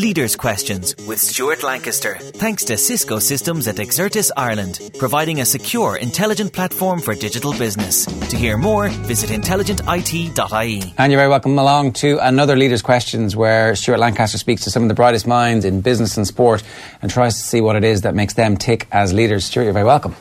[0.00, 2.16] Leaders Questions with Stuart Lancaster.
[2.16, 8.06] Thanks to Cisco Systems at Exertis Ireland, providing a secure, intelligent platform for digital business.
[8.06, 10.94] To hear more, visit intelligentit.ie.
[10.96, 14.82] And you're very welcome along to another Leaders Questions where Stuart Lancaster speaks to some
[14.84, 16.62] of the brightest minds in business and sport
[17.02, 19.44] and tries to see what it is that makes them tick as leaders.
[19.44, 20.16] Stuart, you're very welcome.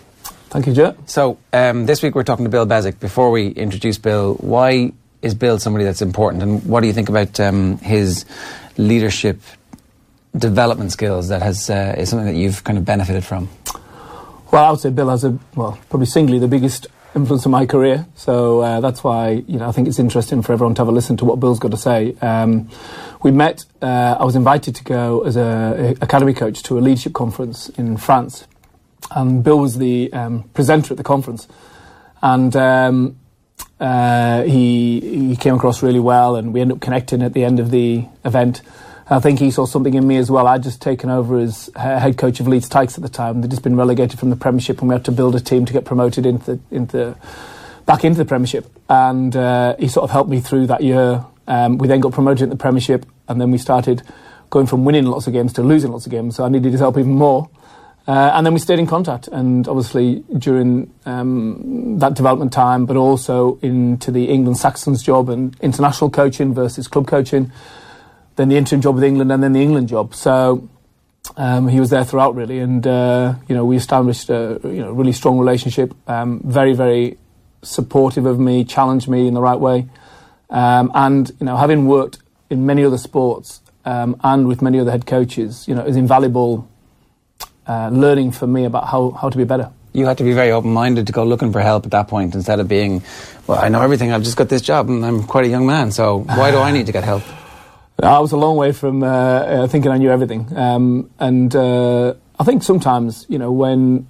[0.50, 0.98] Thank you, Joe.
[1.05, 3.00] So, um, this week we're talking to Bill Beswick.
[3.00, 4.91] Before we introduce Bill, why
[5.21, 8.25] is Bill somebody that's important and what do you think about um, his
[8.77, 9.39] leadership
[10.39, 13.49] development skills that has uh, is something that you've kind of benefited from?
[14.52, 17.66] Well, I would say Bill has a well, probably singly the biggest influence on my
[17.66, 18.07] career.
[18.16, 20.91] So uh, that's why you know I think it's interesting for everyone to have a
[20.91, 22.16] listen to what Bill's got to say.
[22.21, 22.70] Um,
[23.21, 23.66] we met.
[23.81, 27.97] Uh, I was invited to go as a, academy coach to a leadership conference in
[27.97, 28.47] France,
[29.11, 31.47] and Bill was the um, presenter at the conference,
[32.21, 32.55] and.
[32.55, 33.19] Um,
[33.80, 37.59] uh, he he came across really well, and we ended up connecting at the end
[37.59, 38.61] of the event.
[39.12, 40.45] I think he saw something in me as well.
[40.45, 43.41] I'd just taken over as head coach of Leeds Tykes at the time.
[43.41, 45.73] They'd just been relegated from the Premiership, and we had to build a team to
[45.73, 47.17] get promoted into the, into
[47.88, 48.72] back into the Premiership.
[48.88, 51.25] And uh, he sort of helped me through that year.
[51.48, 54.03] Um, we then got promoted into the Premiership, and then we started
[54.52, 56.36] going from winning lots of games to losing lots of games.
[56.36, 57.50] So I needed his help even more.
[58.08, 62.95] Uh, and then we stayed in contact, and obviously during um, that development time, but
[62.95, 67.52] also into the England Saxons job and international coaching versus club coaching
[68.40, 70.16] then the interim job with England, and then the England job.
[70.16, 70.70] So
[71.36, 74.94] um, he was there throughout, really, and uh, you know we established a you know
[74.94, 75.94] really strong relationship.
[76.08, 77.17] Um, very, very
[77.64, 79.88] supportive of me, challenged me in the right way,
[80.50, 84.92] um, and you know having worked in many other sports um, and with many other
[84.92, 86.66] head coaches, you know, is invaluable
[87.67, 90.52] uh, learning for me about how how to be better you had to be very
[90.52, 93.02] open minded to go looking for help at that point instead of being,
[93.48, 95.92] well, I know everything, I've just got this job and I'm quite a young man,
[95.92, 97.23] so why do I need to get help?
[98.03, 102.14] I was a long way from uh, uh, thinking I knew everything, um, and uh,
[102.39, 104.08] I think sometimes you know when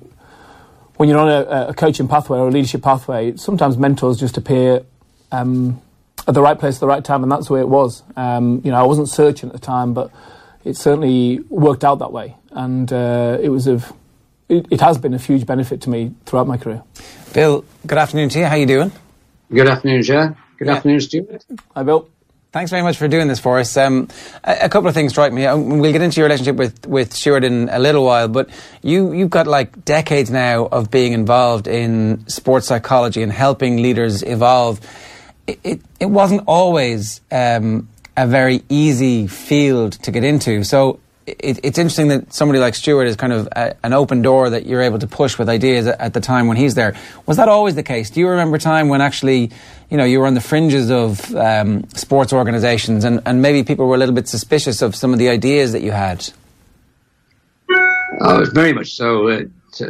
[0.97, 4.83] when you're on a, a, coaching pathway or a leadership pathway, sometimes mentors just appear
[5.31, 5.81] um,
[6.27, 8.03] at the right place at the right time, and that's the way it was.
[8.15, 10.11] Um, you know, I wasn't searching at the time, but
[10.63, 13.91] it certainly worked out that way, and uh, it was of
[14.49, 16.83] it, it, has been a huge benefit to me throughout my career.
[17.33, 18.45] Bill, good afternoon to you.
[18.45, 18.91] How you doing?
[19.51, 20.35] Good afternoon, Joe.
[20.57, 20.75] Good yeah.
[20.75, 21.45] afternoon, Stuart.
[21.75, 22.09] Hi, Bill.
[22.51, 23.77] Thanks very much for doing this for us.
[23.77, 24.07] Um,
[24.43, 25.45] a, a, couple of things strike me.
[25.45, 28.49] Um, we'll get into your relationship with, with Stuart in a little while, but
[28.81, 34.23] you, you've got like decades now of being involved in sports psychology and helping leaders
[34.23, 34.79] evolve.
[35.45, 40.63] It, it, it wasn't always um, a very easy field to get into.
[40.63, 44.49] So it, it's interesting that somebody like Stuart is kind of a, an open door
[44.49, 46.95] that you're able to push with ideas at, at, the time when he's there.
[47.25, 48.09] Was that always the case?
[48.09, 49.51] Do you remember time when actually,
[49.89, 53.87] you know, you were on the fringes of um, sports organisations and, and maybe people
[53.87, 56.29] were a little bit suspicious of some of the ideas that you had?
[58.21, 59.27] Oh, very much so.
[59.29, 59.41] Uh,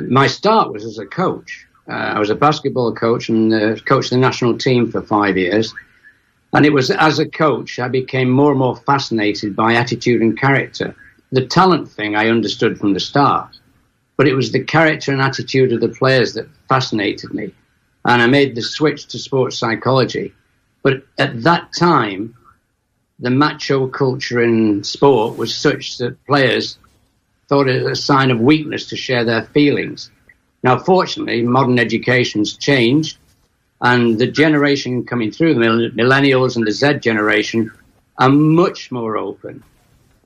[0.08, 1.66] my start was as a coach.
[1.88, 5.74] Uh, I was a basketball coach and uh, coached the national team for five years.
[6.54, 10.40] And it was as a coach I became more and more fascinated by attitude and
[10.40, 10.96] character
[11.32, 13.58] the talent thing I understood from the start,
[14.18, 17.54] but it was the character and attitude of the players that fascinated me.
[18.10, 20.34] And I made the switch to sports psychology.
[20.82, 22.36] But at that time,
[23.20, 26.80] the macho culture in sport was such that players
[27.50, 30.10] thought it a sign of weakness to share their feelings.
[30.64, 33.20] Now, fortunately, modern education's changed,
[33.80, 35.60] and the generation coming through, the
[35.94, 37.72] millennials and the Z generation,
[38.18, 39.64] are much more open.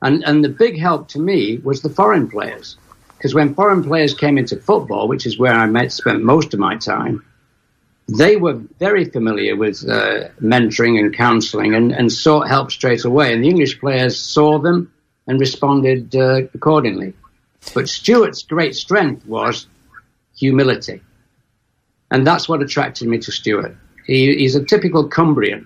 [0.02, 2.78] And, and the big help to me was the foreign players.
[3.18, 6.62] Because when foreign players came into football, which is where I met, spent most of
[6.62, 7.26] my time,
[8.08, 13.34] they were very familiar with uh, mentoring and counseling and, and sought help straight away.
[13.34, 14.94] And the English players saw them
[15.28, 17.14] and responded uh, accordingly.
[17.74, 19.68] But Stuart's great strength was
[20.36, 21.02] humility.
[22.12, 23.76] And that's what attracted me to Stuart.
[24.06, 25.66] He, he's a typical Cumbrian.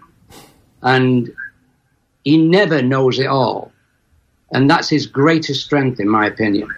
[0.83, 1.33] And
[2.23, 3.71] he never knows it all.
[4.51, 6.69] And that's his greatest strength, in my opinion.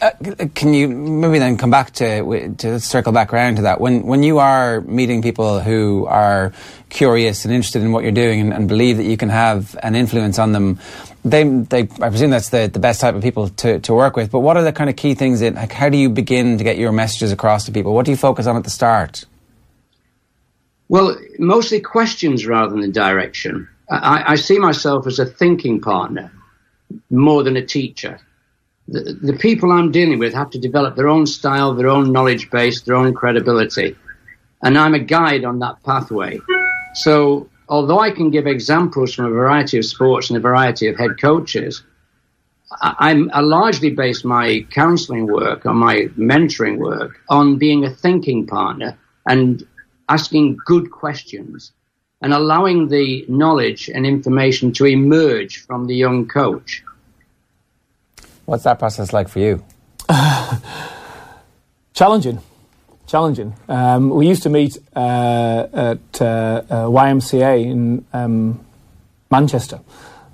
[0.00, 0.10] Uh,
[0.54, 3.80] can you maybe then come back to to circle back around to that?
[3.80, 6.52] When when you are meeting people who are
[6.88, 9.94] curious and interested in what you're doing and, and believe that you can have an
[9.94, 10.78] influence on them
[11.24, 14.30] they they I presume that's the, the best type of people to, to work with.
[14.30, 16.64] But what are the kind of key things that like how do you begin to
[16.64, 17.94] get your messages across to people?
[17.94, 19.24] What do you focus on at the start?
[20.88, 23.68] Well mostly questions rather than direction.
[23.90, 26.30] I, I see myself as a thinking partner
[27.10, 28.20] more than a teacher.
[28.88, 32.50] The, the, people I'm dealing with have to develop their own style, their own knowledge
[32.50, 33.96] base, their own credibility.
[34.62, 36.40] And I'm a guide on that pathway.
[36.94, 40.96] So although I can give examples from a variety of sports and a variety of
[40.96, 41.82] head coaches,
[42.80, 47.90] I, I'm, I largely base my counseling work or my mentoring work on being a
[47.90, 49.66] thinking partner and
[50.08, 51.72] asking good questions
[52.20, 56.82] and allowing the knowledge and information to emerge from the young coach.
[58.48, 59.62] What's that process like for you?
[61.92, 62.40] challenging,
[63.06, 63.52] challenging.
[63.68, 68.64] Um, we used to meet uh, at uh, uh, YMCA in um,
[69.30, 69.80] Manchester,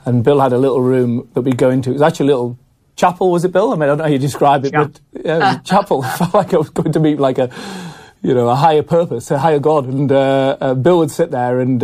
[0.05, 1.91] and Bill had a little room that we'd go into.
[1.91, 2.59] It was actually a little
[2.95, 3.73] chapel, was it, Bill?
[3.73, 5.63] I mean, I don't know how you describe it, Chap- but yeah, it was a
[5.65, 6.03] chapel.
[6.05, 7.51] I felt like I was going to meet like a,
[8.23, 9.87] you know, a higher purpose, a higher God.
[9.87, 11.83] And uh, uh, Bill would sit there and.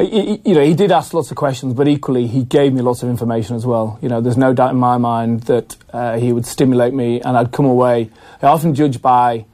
[0.00, 3.02] He- you know, he did ask lots of questions, but equally he gave me lots
[3.02, 3.98] of information as well.
[4.02, 7.36] You know, there's no doubt in my mind that uh, he would stimulate me, and
[7.36, 8.10] I'd come away.
[8.42, 9.44] I often judge by,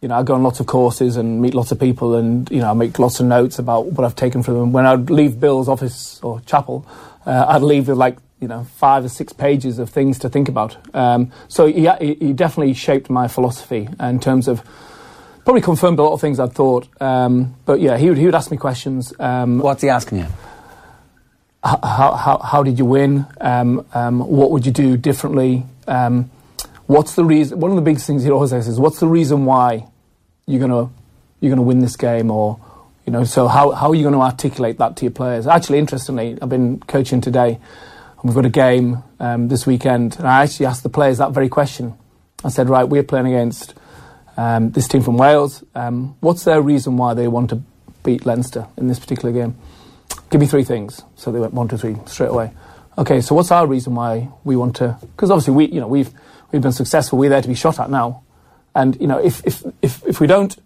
[0.00, 2.60] you know, I go on lots of courses and meet lots of people, and you
[2.60, 4.72] know, I make lots of notes about what I've taken from them.
[4.72, 6.86] When I'd leave Bill's office or chapel,
[7.26, 10.48] uh, I'd leave with like you know five or six pages of things to think
[10.48, 10.76] about.
[10.94, 11.88] Um, so he
[12.20, 14.62] he definitely shaped my philosophy in terms of.
[15.44, 18.34] Probably confirmed a lot of things I'd thought, um, but yeah, he would he would
[18.34, 19.12] ask me questions.
[19.18, 20.26] Um, What's he asking you?
[21.64, 23.26] how, how, how did you win?
[23.40, 25.64] Um, um, what would you do differently?
[25.86, 26.30] Um,
[26.86, 27.58] what's the reason?
[27.58, 29.86] One of the biggest things he always says is, "What's the reason why
[30.46, 30.90] you're gonna
[31.40, 32.60] you're gonna win this game?" Or
[33.06, 35.46] you know, so how how are you going to articulate that to your players?
[35.46, 40.28] Actually, interestingly, I've been coaching today, and we've got a game um, this weekend, and
[40.28, 41.94] I actually asked the players that very question.
[42.44, 43.74] I said, "Right, we're playing against
[44.36, 45.64] um, this team from Wales.
[45.74, 47.62] Um, what's their reason why they want to
[48.02, 49.56] beat Leinster in this particular game?"
[50.34, 51.02] give me three things.
[51.14, 52.52] So they went one, two, three straight away.
[52.98, 54.96] Okay, so what's our reason why we want to?
[55.00, 56.10] Because obviously we, you know, we've
[56.50, 57.18] we've been successful.
[57.18, 58.24] We're there to be shot at now,
[58.74, 60.56] and you know, if if if, if we don't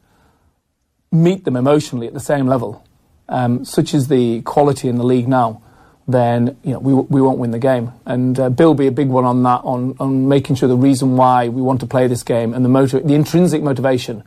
[1.10, 2.82] meet them emotionally at the same level,
[3.28, 5.62] um, such as the quality in the league now,
[6.08, 7.92] then you know we we won't win the game.
[8.06, 10.76] And uh, Bill will be a big one on that, on on making sure the
[10.76, 14.24] reason why we want to play this game and the motiv- the intrinsic motivation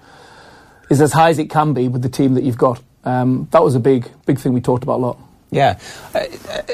[0.90, 2.82] is as high as it can be with the team that you've got.
[3.04, 5.18] Um, that was a big big thing we talked about a lot.
[5.50, 5.80] Yeah.
[6.16, 6.26] Uh,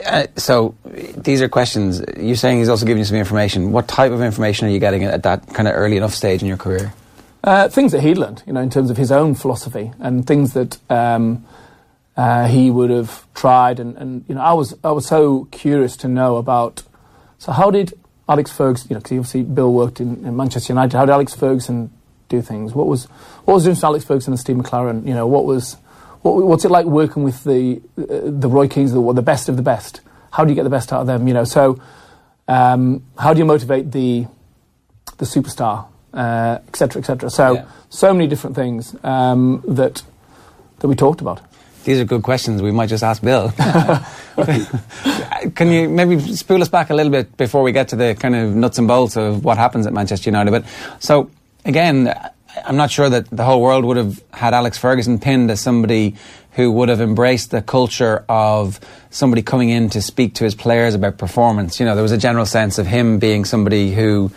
[0.05, 2.01] uh, so these are questions.
[2.15, 3.71] You're saying he's also giving you some information.
[3.71, 6.47] What type of information are you getting at that kind of early enough stage in
[6.47, 6.93] your career?
[7.43, 10.53] Uh, things that he'd learned, you know, in terms of his own philosophy and things
[10.53, 11.43] that um,
[12.17, 13.79] uh, he would have tried.
[13.79, 16.83] And, and you know, I was I was so curious to know about.
[17.37, 17.93] So how did
[18.27, 18.87] Alex Ferguson?
[18.89, 20.97] You know, because obviously Bill worked in, in Manchester United.
[20.97, 21.91] How did Alex Ferguson
[22.27, 22.73] do things?
[22.73, 23.05] What was
[23.45, 25.07] what was to Alex Ferguson and Steve McClaren?
[25.07, 25.77] You know, what was
[26.23, 28.03] what, what's it like working with the uh,
[28.43, 30.01] the Roy Keanes, the, the best of the best?
[30.31, 31.27] How do you get the best out of them?
[31.27, 31.79] You know, so
[32.47, 34.25] um, how do you motivate the
[35.17, 37.29] the superstar, uh, et cetera, et cetera?
[37.29, 37.65] So Yeah.
[37.89, 40.03] so many different things um, that
[40.79, 41.41] that we talked about.
[41.87, 42.61] These are good questions.
[42.61, 43.49] We might just ask Bill.
[45.55, 48.35] Can you maybe spool us back a little bit before we get to the kind
[48.35, 50.51] of nuts and bolts of what happens at Manchester United?
[50.51, 50.65] But
[50.99, 51.31] so
[51.63, 52.13] again,
[52.65, 56.17] I'm not sure that the whole world would have had Alex Ferguson pinned as somebody
[56.51, 60.93] who would have embraced the culture of somebody coming in to speak to his players
[60.93, 61.79] about performance.
[61.79, 64.29] You know, there was a general sense of him being somebody who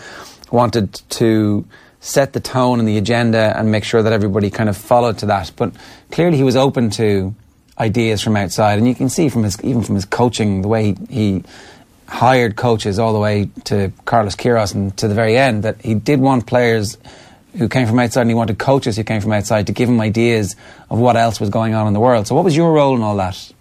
[0.53, 1.67] wanted to
[2.01, 5.27] set the tone and the agenda and make sure that everybody kind of followed to
[5.27, 5.53] that.
[5.57, 5.73] But
[6.11, 7.35] clearly, he was open to
[7.79, 10.95] ideas from outside, and you can see from his even from his coaching the way
[11.09, 11.45] he,
[12.11, 15.95] hired coaches all the way to Carlos Queiroz and to the very end that he
[15.95, 16.99] did want players
[17.57, 20.01] who came from outside and he wanted coaches who came from outside to give him
[20.01, 20.57] ideas
[20.91, 22.27] of what else was going on in the world.
[22.27, 23.53] So, what was your role in all that?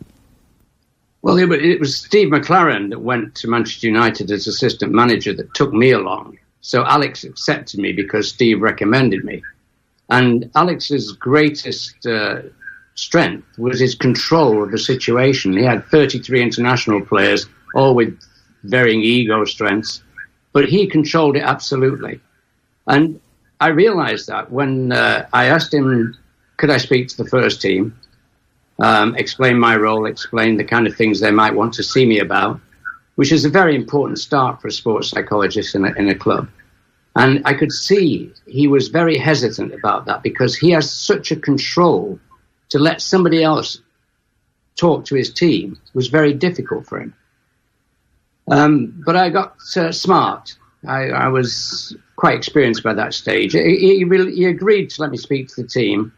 [1.21, 5.73] Well, it was Steve McClaren that went to Manchester United as assistant manager that took
[5.73, 6.37] me along.
[6.61, 9.43] So Alex accepted me because Steve recommended me.
[10.09, 12.41] And Alex's greatest uh,
[12.95, 15.57] strength was his control of the situation.
[15.57, 18.19] He had 33 international players, all with
[18.63, 20.03] varying ego strengths,
[20.51, 22.19] but he controlled it absolutely.
[22.87, 23.21] And
[23.61, 26.17] I realized that when uh, I asked him,
[26.57, 27.95] could I speak to the first team?
[28.79, 32.19] um, explain my role, explain the kind of things they might want to see me
[32.19, 32.59] about,
[33.19, 36.47] which is a very important start for a sports psychologist in a, in a club.
[37.17, 41.35] And I could see he was very hesitant about that because he has such a
[41.35, 42.17] control
[42.69, 43.81] to let somebody else
[44.77, 47.13] talk to his team was very difficult for him.
[48.49, 50.55] Um, but I got uh, smart.
[50.87, 53.51] I, I was quite experienced by that stage.
[53.51, 56.13] He, he, really, he agreed to let me speak to the team.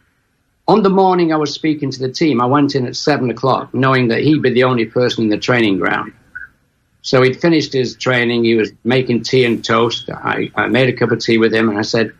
[0.67, 3.73] On the morning I was speaking to the team, I went in at seven o'clock,
[3.73, 6.13] knowing that he'd be the only person in the training ground.
[7.01, 8.43] So he'd finished his training.
[8.43, 10.09] He was making tea and toast.
[10.09, 12.13] I, I made a cup of tea with him and I said,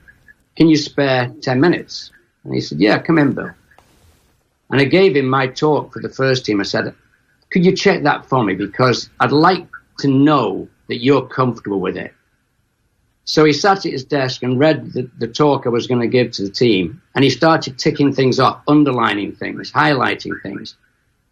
[0.55, 2.11] Can you spare 10 minutes?
[2.43, 3.51] And he said, Yeah, come in, Bill.
[4.71, 6.61] And I gave him my talk for the first team.
[6.61, 6.95] I said,
[7.51, 8.55] could you check that for me?
[8.55, 9.67] Because I'd like
[9.99, 12.13] to know that you're comfortable with it.
[13.25, 16.07] So he sat at his desk and read the, the talk I was going to
[16.07, 17.01] give to the team.
[17.13, 20.75] And he started ticking things off, underlining things, highlighting things.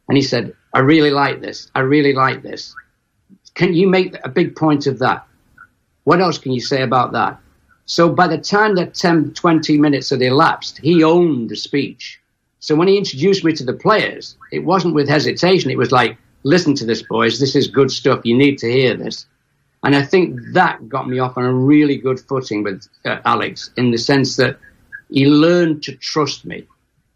[0.07, 1.71] And he said, I really like this.
[1.73, 2.75] I really like this.
[3.55, 5.25] Can you make a big point of that?
[6.03, 7.39] What else can you say about that?
[7.85, 12.19] So by the time that 10, 20 minutes had elapsed, he owned the speech.
[12.59, 15.71] So when he introduced me to the players, it wasn't with hesitation.
[15.71, 17.39] It was like, listen to this, boys.
[17.39, 18.25] This is good stuff.
[18.25, 19.25] You need to hear this.
[19.83, 23.71] And I think that got me off on a really good footing with uh, Alex
[23.77, 24.59] in the sense that
[25.09, 26.67] he learned to trust me.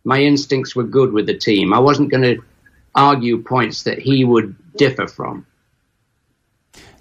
[0.06, 1.74] My instincts were good with the team.
[1.74, 2.44] I wasn't going to
[2.96, 5.46] argue points that he would differ from.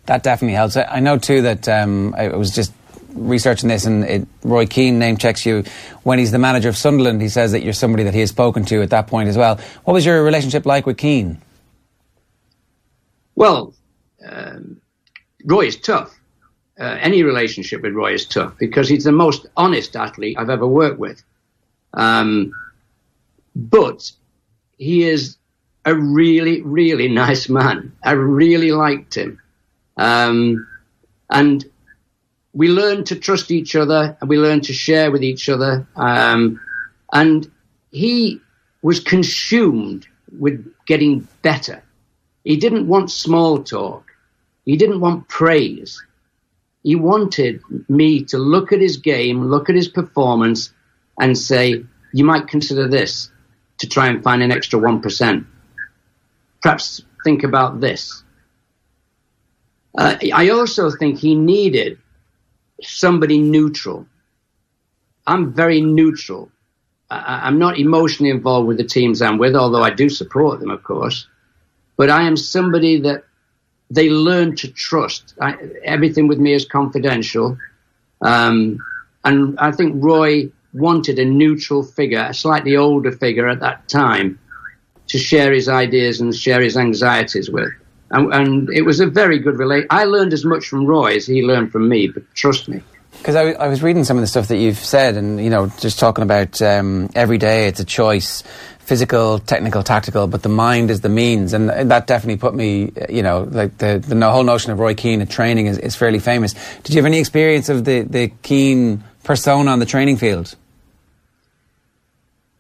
[0.06, 0.76] That definitely helps.
[0.76, 2.72] I know too that um, I was just
[3.14, 5.64] researching this, and it, Roy Keane name checks you
[6.02, 7.22] when he's the manager of Sunderland.
[7.22, 9.60] He says that you're somebody that he has spoken to at that point as well.
[9.84, 11.40] What was your relationship like with Keane?
[13.34, 13.74] Well,
[14.26, 14.80] um,
[15.44, 16.18] Roy is tough.
[16.78, 20.66] Uh, any relationship with Roy is tough because he's the most honest athlete I've ever
[20.66, 21.22] worked with.
[21.94, 22.52] Um,
[23.54, 24.10] but
[24.78, 25.36] he is
[25.84, 27.94] a really, really nice man.
[28.02, 29.41] I really liked him.
[29.96, 30.66] Um,
[31.30, 31.64] and
[32.52, 35.86] we learned to trust each other and we learned to share with each other.
[35.96, 36.60] Um,
[37.12, 37.50] and
[37.90, 38.40] he
[38.82, 40.06] was consumed
[40.38, 41.82] with getting better.
[42.44, 44.10] He didn't want small talk.
[44.64, 46.02] He didn't want praise.
[46.82, 50.72] He wanted me to look at his game, look at his performance,
[51.18, 53.30] and say, you might consider this
[53.78, 55.46] to try and find an extra 1%.
[56.60, 58.21] Perhaps think about this.
[59.96, 61.98] Uh, I also think he needed
[62.82, 64.06] somebody neutral.
[65.26, 66.50] I'm very neutral.
[67.10, 70.70] I, am not emotionally involved with the teams I'm with, although I do support them,
[70.70, 71.26] of course.
[71.96, 73.24] But I am somebody that
[73.90, 75.34] they learn to trust.
[75.40, 77.58] I, everything with me is confidential.
[78.22, 78.78] Um,
[79.24, 84.38] and I think Roy wanted a neutral figure, a slightly older figure at that time,
[85.08, 87.70] to share his ideas and share his anxieties with.
[88.12, 89.86] And, and it was a very good relate.
[89.90, 92.82] I learned as much from Roy as he learned from me, but trust me.
[93.18, 95.68] Because I, I, was reading some of the stuff that you've said, and you know,
[95.78, 98.42] just talking about um, every day, it's a choice
[98.80, 101.52] physical, technical, tactical, but the mind is the means.
[101.52, 105.22] And that definitely put me, you know, like the, the whole notion of Roy Keane
[105.22, 106.54] at training is, is fairly famous.
[106.82, 110.56] Did you have any experience of the, the Keane persona on the training field?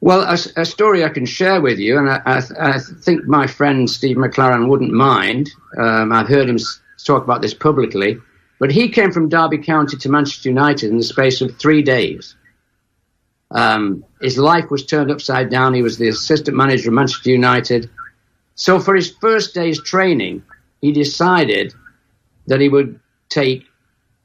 [0.02, 3.46] Well, a, a, story I can share with you, and I, I, I think my
[3.46, 5.48] friend Steve McClaren wouldn't mind.
[5.78, 6.58] Um, I've heard him
[7.04, 8.18] talk about this publicly,
[8.58, 12.34] but he came from Derby County to Manchester United in the space of three days.
[13.52, 15.72] Um, his life was turned upside down.
[15.72, 17.88] He was the assistant manager of Manchester United.
[18.56, 20.42] So for his first day's training,
[20.80, 21.74] he decided
[22.48, 23.66] that he would take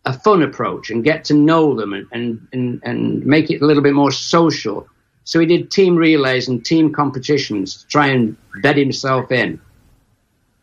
[0.05, 3.65] a fun approach and get to know them and, and, and, and make it a
[3.65, 4.87] little bit more social
[5.27, 9.59] so he did team relays and team competitions to try and bed himself in.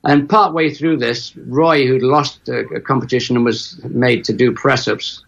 [0.05, 4.53] And partway through this, Roy, who'd lost a, a competition and was made to do
[4.53, 5.23] press ups,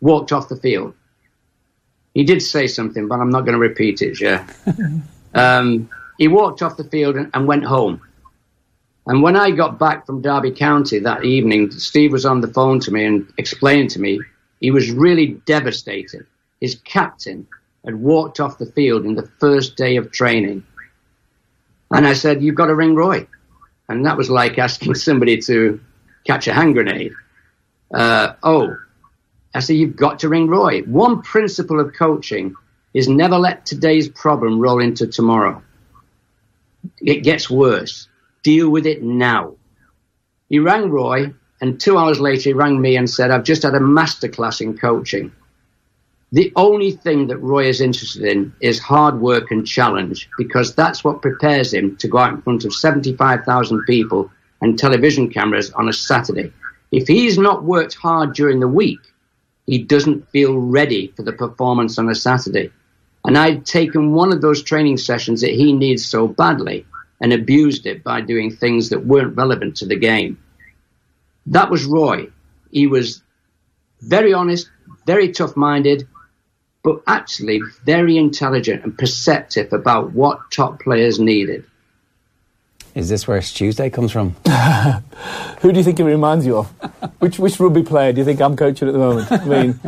[0.00, 0.94] walked off the field.
[2.14, 4.44] He did say something, but I'm not going to repeat it, yeah.
[5.34, 8.02] um, he walked off the field and, and went home.
[9.06, 12.80] And when I got back from Derby County that evening, Steve was on the phone
[12.80, 14.18] to me and explained to me
[14.58, 16.26] he was really devastated.
[16.60, 17.46] His captain
[17.84, 20.64] had walked off the field in the first day of training.
[21.90, 23.26] And I said, You've got to ring Roy.
[23.88, 25.80] And that was like asking somebody to
[26.24, 27.12] catch a hand grenade.
[27.92, 28.76] Uh, oh,
[29.54, 30.82] I said, You've got to ring Roy.
[30.82, 32.54] One principle of coaching
[32.94, 35.62] is never let today's problem roll into tomorrow.
[37.00, 38.08] It gets worse.
[38.42, 39.54] Deal with it now.
[40.48, 43.74] He rang Roy, and two hours later, he rang me and said, I've just had
[43.74, 45.32] a masterclass in coaching.
[46.32, 51.04] The only thing that Roy is interested in is hard work and challenge because that's
[51.04, 54.30] what prepares him to go out in front of 75,000 people
[54.62, 56.50] and television cameras on a Saturday.
[56.90, 59.00] If he's not worked hard during the week,
[59.66, 62.72] he doesn't feel ready for the performance on a Saturday.
[63.26, 66.86] And I'd taken one of those training sessions that he needs so badly
[67.20, 70.38] and abused it by doing things that weren't relevant to the game.
[71.46, 72.30] That was Roy.
[72.70, 73.22] He was
[74.00, 74.70] very honest,
[75.06, 76.08] very tough minded,
[76.82, 81.64] but actually very intelligent and perceptive about what top players needed.
[82.94, 84.30] Is this where Tuesday comes from?
[85.60, 86.68] Who do you think it reminds you of?
[87.20, 89.32] which which rugby player do you think I'm coaching at the moment?
[89.32, 89.80] I mean,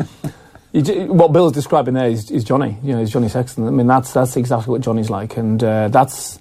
[0.74, 2.78] You, what Bill's describing there is, is Johnny.
[2.82, 3.68] You know, is Johnny Sexton.
[3.68, 6.40] I mean, that's that's exactly what Johnny's like, and uh, that's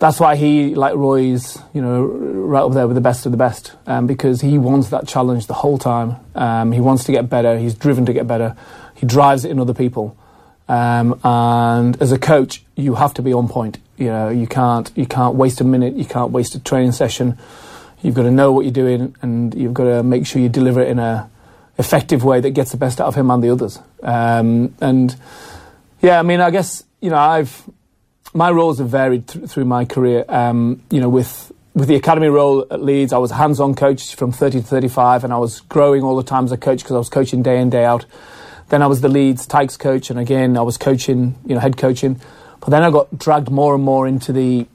[0.00, 3.38] that's why he, like Roy's, you know, right up there with the best of the
[3.38, 6.16] best, um, because he wants that challenge the whole time.
[6.34, 7.58] Um, he wants to get better.
[7.58, 8.56] He's driven to get better.
[8.98, 10.16] He drives it in other people.
[10.68, 13.78] Um, and as a coach, you have to be on point.
[13.96, 15.94] You know, you can't you can't waste a minute.
[15.94, 17.38] You can't waste a training session.
[18.02, 20.80] You've got to know what you're doing, and you've got to make sure you deliver
[20.80, 21.30] it in a
[21.78, 23.78] effective way that gets the best out of him and the others.
[24.02, 25.16] Um, and
[26.00, 27.64] yeah, I mean, I guess you know, I've
[28.34, 30.24] my roles have varied th- through my career.
[30.28, 34.16] Um, you know, with with the academy role at Leeds, I was a hands-on coach
[34.16, 36.92] from 30 to 35, and I was growing all the time as a coach because
[36.92, 38.04] I was coaching day in day out.
[38.68, 41.76] Then I was the Leeds Tykes coach, and again I was coaching, you know, head
[41.76, 42.20] coaching.
[42.60, 44.66] But then I got dragged more and more into the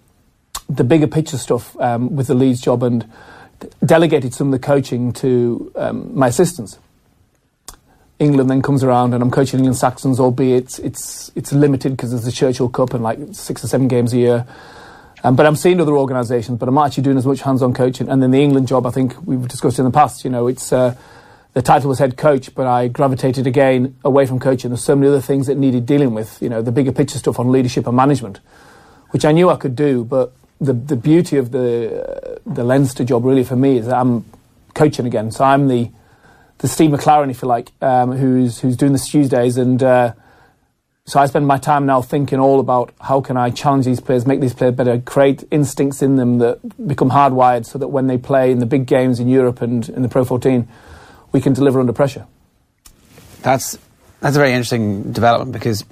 [0.69, 3.05] the bigger picture stuff um, with the Leeds job, and
[3.85, 6.79] delegated some of the coaching to um, my assistants.
[8.19, 12.23] England then comes around and I'm coaching England Saxons, albeit it's it's, limited because there's
[12.23, 14.47] the Churchill Cup and like six or seven games a year.
[15.23, 18.09] Um, but I'm seeing other organisations, but I'm actually doing as much hands-on coaching.
[18.09, 20.25] And then the England job, I think we've discussed in the past.
[20.25, 20.95] You know, it's uh,
[21.53, 24.71] the title was head coach, but I gravitated again away from coaching.
[24.71, 26.41] There's so many other things that needed dealing with.
[26.41, 28.39] You know, the bigger picture stuff on leadership and management,
[29.11, 30.03] which I knew I could do.
[30.03, 33.97] But the the beauty of the uh, the Leinster job really for me is that
[33.97, 34.25] I'm
[34.73, 35.31] coaching again.
[35.31, 35.91] So I'm the
[36.59, 40.13] the Steve McClaren, if you like, um, who's who's doing the Tuesdays, and uh,
[41.05, 44.25] so I spend my time now thinking all about how can I challenge these players,
[44.25, 48.17] make these players better, create instincts in them that become hardwired, so that when they
[48.17, 50.67] play in the big games in Europe and in the Pro 14,
[51.33, 52.25] we can deliver under pressure.
[53.41, 53.77] That's
[54.21, 55.83] that's a very interesting development because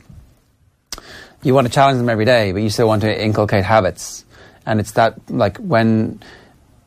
[1.43, 4.23] you want to challenge them every day, but you still want to inculcate habits,
[4.65, 6.21] and it's that like when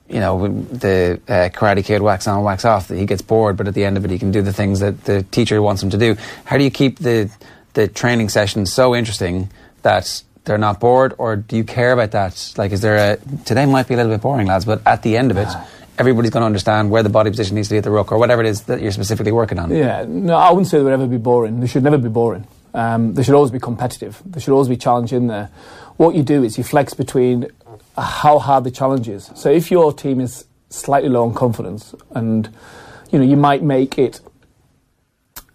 [0.08, 3.66] you know, the uh, Karate Kid wax on, wax off, that he gets bored, but
[3.68, 5.90] at the end of it, he can do the things that the teacher wants him
[5.90, 6.16] to do.
[6.44, 7.30] How do you keep the
[7.72, 9.50] the training sessions so interesting
[9.82, 12.54] that they're not bored, or do you care about that?
[12.56, 15.16] Like, is there a today might be a little bit boring, lads, but at the
[15.16, 15.48] end of it,
[15.98, 18.18] everybody's going to understand where the body position needs to be at the ruck, or
[18.18, 19.70] whatever it is that you're specifically working on.
[19.70, 21.60] Yeah, no, I wouldn't say they would ever be boring.
[21.60, 22.46] They should never be boring.
[22.72, 24.20] Um, they should always be competitive.
[24.26, 25.50] There should always be challenge in there.
[25.96, 27.48] What you do is you flex between
[27.96, 29.30] how hard the challenge is.
[29.36, 32.48] So if your team is slightly low on confidence, and
[33.12, 34.20] you know you might make it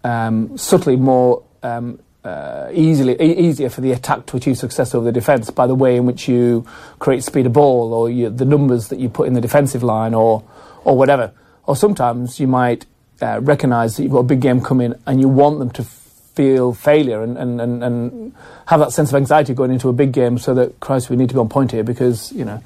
[0.02, 5.04] um, subtly more um, uh, easily e- easier for the attack to achieve success over
[5.04, 6.66] the defence by the way in which you
[6.98, 10.14] create speed of ball or you, the numbers that you put in the defensive line
[10.14, 10.42] or
[10.84, 11.32] or whatever.
[11.66, 12.86] Or sometimes you might
[13.22, 16.72] uh, recognise that you've got a big game coming and you want them to feel
[16.72, 18.34] failure and, and, and, and
[18.66, 21.28] have that sense of anxiety going into a big game so that Christ we need
[21.28, 22.62] to be on point here because you know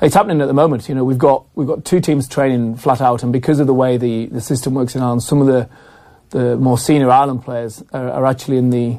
[0.00, 3.00] it's happening at the moment you know we've got we've got two teams training flat
[3.00, 5.68] out and because of the way the, the system works in Ireland some of the
[6.30, 8.98] the more senior Ireland players are, are actually in the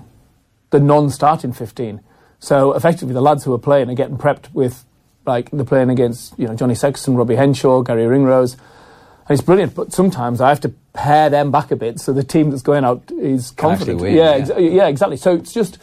[0.71, 1.99] the non-starting 15
[2.39, 4.85] so effectively the lads who are playing are getting prepped with
[5.25, 9.73] like they're playing against you know Johnny Sexton Robbie Henshaw Gary Ringrose and it's brilliant
[9.75, 12.83] but sometimes I have to pare them back a bit so the team that's going
[12.83, 14.01] out is confident.
[14.01, 14.41] Win, yeah, yeah.
[14.41, 15.17] Ex- yeah, exactly.
[15.17, 15.77] So it's just,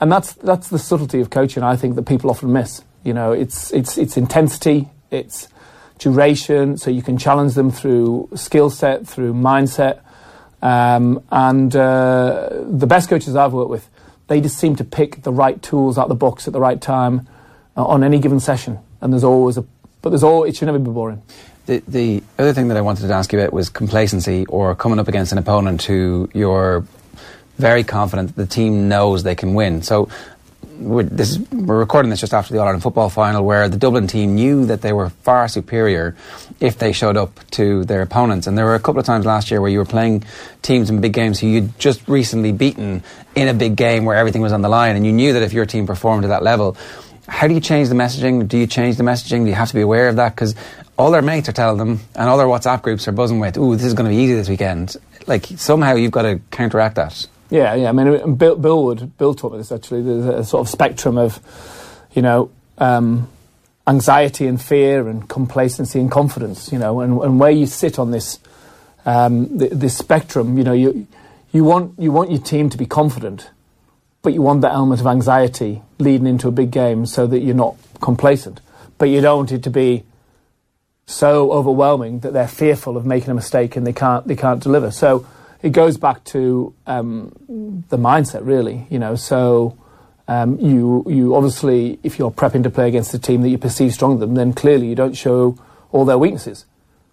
[0.00, 1.62] and that's that's the subtlety of coaching.
[1.62, 2.82] I think that people often miss.
[3.02, 5.48] You know, it's it's it's intensity, it's
[5.98, 10.00] duration, so you can challenge them through skill set, through mindset,
[10.62, 13.88] um, and uh, the best coaches I've worked with,
[14.28, 16.80] they just seem to pick the right tools out of the box at the right
[16.80, 17.28] time
[17.76, 18.78] uh, on any given session.
[19.00, 19.64] And there's always a,
[20.02, 21.22] but there's all it should never be boring.
[21.66, 24.98] The, the other thing that I wanted to ask you about was complacency or coming
[24.98, 26.84] up against an opponent who you're
[27.58, 29.82] very confident the team knows they can win.
[29.82, 30.08] So
[30.80, 34.06] we're, this we're recording this just after the All Ireland football final where the Dublin
[34.06, 36.16] team knew that they were far superior
[36.58, 38.46] if they showed up to their opponents.
[38.46, 40.24] And there were a couple of times last year where you were playing
[40.62, 43.02] teams in big games who you'd just recently beaten
[43.34, 45.52] in a big game where everything was on the line and you knew that if
[45.52, 46.76] your team performed at that level,
[47.28, 48.48] how do you change the messaging?
[48.48, 49.44] Do you change the messaging?
[49.44, 50.34] Do you have to be aware of that?
[50.34, 50.54] Because
[50.98, 53.76] all their mates are telling them, and all their WhatsApp groups are buzzing with, "Ooh,
[53.76, 54.96] this is going to be easy this weekend."
[55.28, 57.26] Like somehow you've got to counteract that.
[57.50, 57.88] Yeah, yeah.
[57.88, 60.02] I mean, Bill, Bill would Bill taught me this actually.
[60.02, 61.40] There's a sort of spectrum of,
[62.12, 63.28] you know, um,
[63.86, 66.72] anxiety and fear and complacency and confidence.
[66.72, 68.38] You know, and, and where you sit on this
[69.04, 71.08] um, th- this spectrum, you know, you
[71.52, 73.50] you want you want your team to be confident,
[74.22, 77.54] but you want that element of anxiety leading into a big game so that you're
[77.54, 78.60] not complacent.
[78.98, 80.04] But you don't want it to be
[81.06, 84.92] so overwhelming that they're fearful of making a mistake and they can't they can't deliver.
[84.92, 85.26] So
[85.62, 87.32] it goes back to um,
[87.88, 88.86] the mindset, really.
[88.90, 89.76] You know, so
[90.28, 93.92] um, you you obviously if you're prepping to play against a team that you perceive
[93.92, 95.58] stronger than, then clearly you don't show
[95.92, 96.66] all their weaknesses.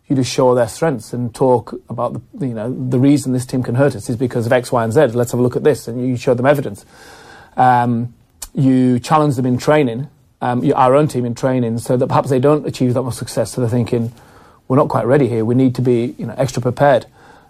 [0.08, 3.62] you just show their strengths and talk about the you know the reason this team
[3.62, 5.08] can hurt us is because of X, Y, and Z.
[5.08, 6.86] Let's have a look at this, and you show them evidence.
[7.58, 8.14] Um,
[8.54, 10.08] you challenge them in training,
[10.42, 13.52] um, our own team in training, so that perhaps they don't achieve that much success.
[13.52, 14.14] So they're thinking,
[14.68, 15.44] we're not quite ready here.
[15.44, 17.06] We need to be you know extra prepared.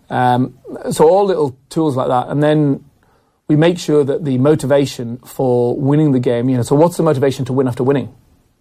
[0.10, 0.58] Um,
[0.92, 2.86] so all little tools like that, and then
[3.48, 6.50] we make sure that the motivation for winning the game.
[6.50, 8.14] You know, so what's the motivation to win after winning?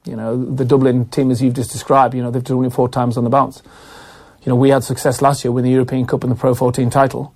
[0.04, 2.88] You know, the Dublin team, as you've just described, you know, they've done it four
[2.88, 3.62] times on the bounce.
[4.42, 6.88] You know, we had success last year with the European Cup and the Pro 14
[6.90, 7.34] title.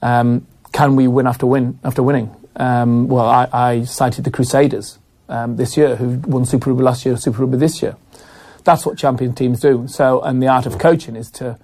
[0.00, 2.34] Um, can we win after win after winning?
[2.54, 4.98] Um, well, I, I, cited the Crusaders
[5.28, 7.96] um, this year, who won Super Rugby last year, Super Rugby this year.
[8.64, 9.86] That's what champion teams do.
[9.88, 11.58] So, and the art of coaching is to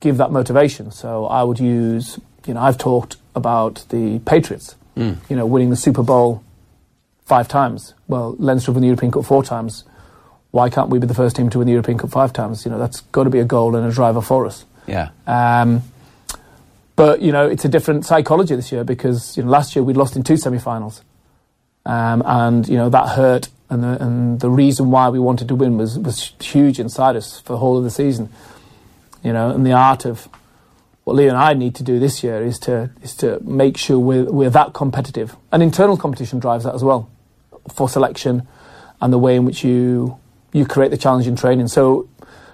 [0.00, 0.90] give that motivation.
[0.90, 5.16] So, I would use, you know, I've talked about the Patriots, mm.
[5.28, 6.42] you know, winning the Super Bowl
[7.24, 7.94] five times.
[8.08, 9.84] Well, Leinster won the European Cup four times
[10.50, 12.64] why can't we be the first team to win the European Cup five times?
[12.64, 14.64] You know, that's got to be a goal and a driver for us.
[14.86, 15.10] Yeah.
[15.26, 15.82] Um,
[16.96, 19.96] but you know, it's a different psychology this year because you know last year we'd
[19.96, 21.02] lost in two semi-finals,
[21.86, 23.48] um, and you know that hurt.
[23.70, 27.40] And the, and the reason why we wanted to win was was huge inside us
[27.40, 28.28] for the whole of the season.
[29.22, 30.28] You know, and the art of
[31.04, 33.98] what Leo and I need to do this year is to is to make sure
[33.98, 35.36] we're we're that competitive.
[35.52, 37.10] And internal competition drives that as well
[37.72, 38.46] for selection
[39.00, 40.18] and the way in which you
[40.52, 41.68] you create the challenge in training.
[41.68, 42.08] So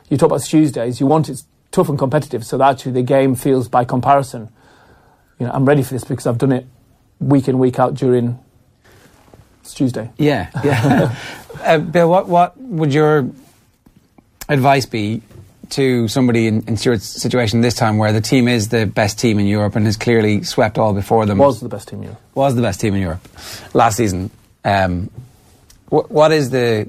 [0.09, 3.35] you talk about Tuesdays, you want it tough and competitive, so that actually the game
[3.35, 4.49] feels by comparison.
[5.39, 6.67] You know, I'm ready for this because I've done it
[7.21, 8.39] week in week out during
[9.65, 10.11] Tuesday.
[10.17, 11.15] Yeah, yeah.
[11.63, 13.29] uh, Bill, what what would your
[14.49, 15.23] advice be
[15.71, 19.39] to somebody in, in Stuart's situation this time, where the team is the best team
[19.39, 21.39] in Europe and has clearly swept all before them?
[21.39, 22.21] Was the best team in Europe?
[22.35, 23.27] Was the best team in Europe
[23.75, 24.31] last season.
[24.65, 25.11] Um,
[25.89, 26.89] what, what is the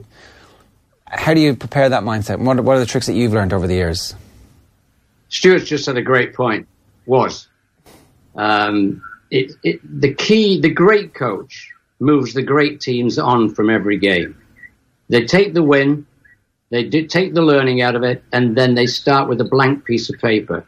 [1.10, 2.40] how do you prepare that mindset?
[2.40, 4.14] What, what are the tricks that you've learned over the years?
[5.30, 6.68] Stuart's just had a great point.
[7.06, 7.48] Was
[8.36, 10.60] um, it, it, the key?
[10.60, 14.38] The great coach moves the great teams on from every game.
[15.10, 16.06] They take the win,
[16.70, 20.10] they take the learning out of it, and then they start with a blank piece
[20.10, 20.66] of paper.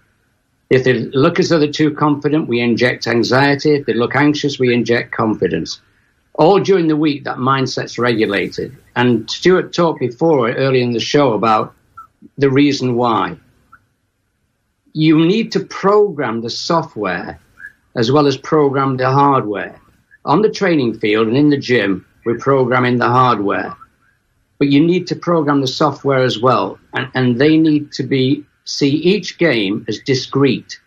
[0.70, 3.76] If they look as though they're too confident, we inject anxiety.
[3.76, 5.82] If they look anxious, we inject confidence
[6.40, 8.76] all during the week that mindset's regulated.
[8.96, 11.76] And Stuart talked before early in the show about
[12.38, 13.38] the reason why.
[14.94, 17.38] You need to program the software
[17.96, 19.82] as well as program the hardware.
[20.24, 23.76] On the training field and in the gym, we're programming the hardware.
[24.60, 26.78] But you need to program the software as well.
[26.93, 30.80] And, and they need to be see each game as discrete.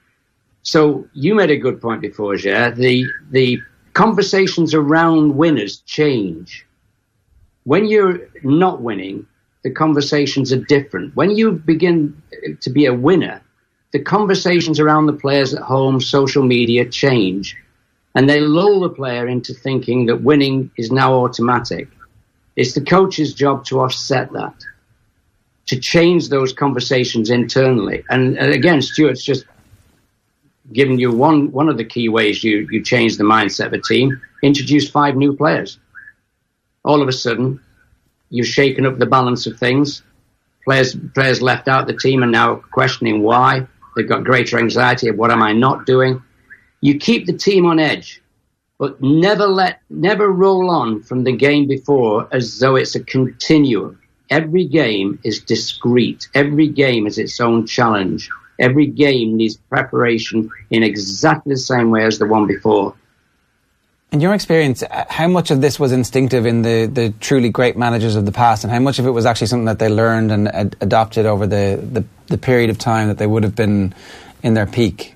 [0.63, 2.71] So you made a good point before, Ger.
[2.71, 3.61] The the
[3.95, 6.65] conversations around winners change.
[7.65, 9.27] When you're not winning,
[9.63, 11.17] the conversations are different.
[11.17, 12.23] When you begin
[12.61, 13.41] to be a winner,
[13.93, 17.57] the conversations around the players at home, social media change.
[18.15, 21.89] And they lull the player into thinking that winning is now automatic.
[22.57, 24.55] It's the coach's job to offset that,
[25.67, 28.05] to change those conversations internally.
[28.11, 29.45] And, and again, Stuart's just
[30.73, 33.81] given you one one of the key ways you you change the mindset of a
[33.81, 34.21] team.
[34.43, 35.79] Introduce five new players.
[36.85, 37.61] All of a sudden,
[38.31, 40.03] you've shaken up the balance of things.
[40.65, 43.67] Players players left out the team are now questioning why.
[43.97, 46.23] They've got greater anxiety of what am I not doing.
[46.81, 48.22] You keep the team on edge,
[48.83, 53.97] but never let never roll on from the game before as though it's a continuum.
[54.29, 56.27] Every game is discrete.
[56.35, 58.29] Every game is its own challenge.
[58.59, 62.97] Every game needs preparation in exactly the same way as the one before.
[64.11, 68.17] In your experience, how much of this was instinctive in the, the truly great managers
[68.17, 70.49] of the past, and how much of it was actually something that they learned and
[70.49, 73.95] ad- adopted over the, the, the period of time that they would have been
[74.43, 75.15] in their peak?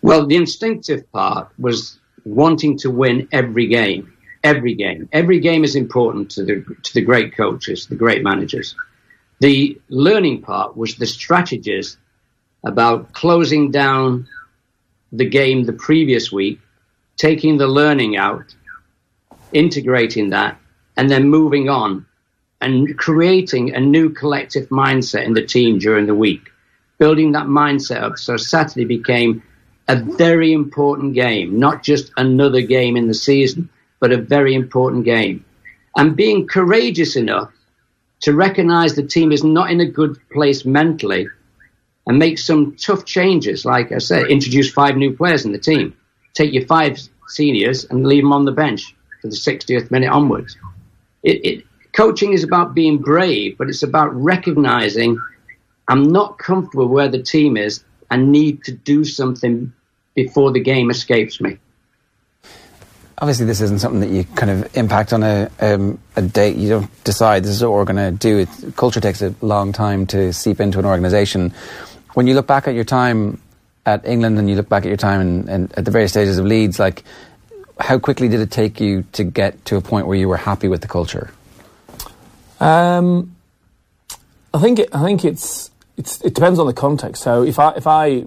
[0.00, 4.12] Well, the instinctive part was wanting to win every game.
[4.42, 5.08] Every game.
[5.12, 8.74] Every game is important to the, to the great coaches, the great managers.
[9.40, 11.96] The learning part was the strategies
[12.64, 14.28] about closing down
[15.12, 16.60] the game the previous week,
[17.16, 18.54] taking the learning out,
[19.52, 20.58] integrating that,
[20.96, 22.06] and then moving on
[22.60, 26.50] and creating a new collective mindset in the team during the week,
[26.98, 28.18] building that mindset up.
[28.18, 29.42] So Saturday became
[29.88, 33.68] a very important game, not just another game in the season,
[34.00, 35.44] but a very important game.
[35.96, 37.52] And being courageous enough
[38.22, 41.28] to recognize the team is not in a good place mentally
[42.06, 43.64] and make some tough changes.
[43.64, 45.94] Like I said, introduce five new players in the team.
[46.32, 50.56] Take your five seniors and leave them on the bench for the 60th minute onwards.
[51.22, 55.18] It, it, coaching is about being brave, but it's about recognizing
[55.88, 59.72] I'm not comfortable where the team is and need to do something
[60.14, 61.58] before the game escapes me.
[63.18, 66.56] Obviously, this isn't something that you kind of impact on a, um, a date.
[66.56, 68.38] You don't decide this is what we're going to do.
[68.38, 71.54] It, culture takes a long time to seep into an organisation.
[72.14, 73.40] When you look back at your time
[73.86, 76.38] at England and you look back at your time and, in, at the various stages
[76.38, 77.04] of Leeds, like
[77.78, 80.68] how quickly did it take you to get to a point where you were happy
[80.68, 81.30] with the culture?
[82.60, 83.34] Um,
[84.52, 87.22] I think it, I think it's, it's it depends on the context.
[87.22, 88.24] So if I if I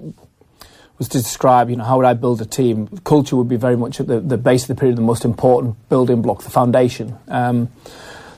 [0.97, 2.87] was to describe, you know, how would I build a team?
[3.03, 5.75] Culture would be very much at the, the base of the period, the most important
[5.89, 7.15] building block, the foundation.
[7.27, 7.69] Um,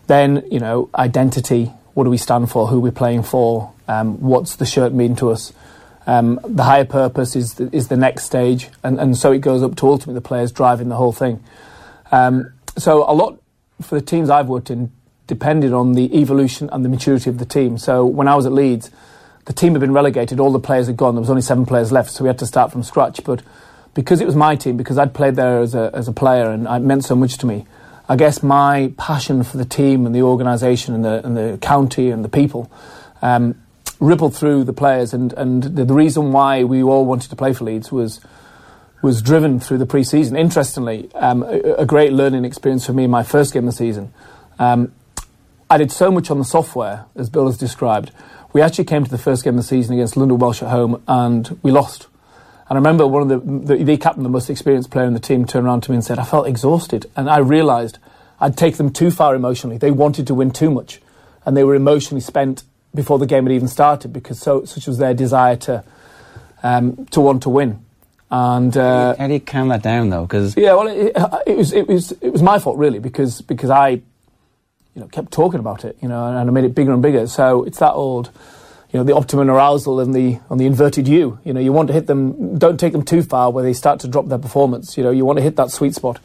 [0.07, 1.71] then, you know, identity.
[1.93, 2.67] What do we stand for?
[2.67, 3.73] Who are we playing for?
[3.87, 5.53] Um, what's the shirt mean to us?
[6.07, 9.61] Um, the higher purpose is the, is the next stage, and, and so it goes
[9.61, 11.43] up to ultimately the players driving the whole thing.
[12.11, 13.39] Um, so a lot
[13.81, 14.91] for the teams I've worked in
[15.27, 17.77] depended on the evolution and the maturity of the team.
[17.77, 18.89] So when I was at Leeds,
[19.49, 21.91] the team had been relegated, all the players had gone, there was only seven players
[21.91, 23.23] left, so we had to start from scratch.
[23.23, 23.41] But
[23.95, 26.67] because it was my team, because I'd played there as a, as a player and
[26.67, 27.65] it meant so much to me,
[28.07, 32.11] I guess my passion for the team and the organisation and the, and the county
[32.11, 32.71] and the people
[33.23, 33.59] um,
[33.99, 35.15] rippled through the players.
[35.15, 38.21] And, and the, the reason why we all wanted to play for Leeds was
[39.01, 40.35] was driven through the pre-season.
[40.35, 43.77] Interestingly, um, a, a, great learning experience for me in my first game of the
[43.77, 44.13] season.
[44.59, 44.91] Um,
[45.69, 48.11] I did so much on the software, as Bill has described.
[48.51, 51.01] We actually came to the first game of the season against London Welsh at home,
[51.07, 52.07] and we lost.
[52.67, 55.19] And I remember one of the, the, the captain, the most experienced player in the
[55.19, 57.99] team, turned around to me and said, "I felt exhausted," and I realised
[58.39, 59.77] I'd take them too far emotionally.
[59.77, 61.01] They wanted to win too much,
[61.45, 64.97] and they were emotionally spent before the game had even started because so such was
[64.97, 65.83] their desire to
[66.63, 67.83] um, to want to win.
[68.31, 70.23] And uh, how do you calm that down though?
[70.23, 71.13] Because yeah, well, it,
[71.47, 74.01] it, was it was it was my fault really because because I
[74.99, 77.01] you know kept talking about it, you know, and, and I made it bigger and
[77.01, 77.25] bigger.
[77.27, 78.31] So it's that old.
[78.91, 81.39] You know the optimum arousal and the on the inverted U.
[81.45, 82.57] You know you want to hit them.
[82.57, 84.97] Don't take them too far where they start to drop their performance.
[84.97, 86.19] You know you want to hit that sweet spot.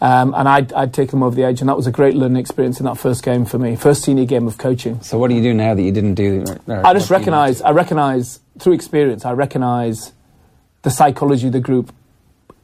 [0.00, 2.36] Um, and I'd, I'd take them over the edge, and that was a great learning
[2.36, 5.00] experience in that first game for me, first senior game of coaching.
[5.00, 6.44] So, what do you do now that you didn't do?
[6.66, 10.12] Or I just recognise, I recognise through experience, I recognise
[10.82, 11.94] the psychology of the group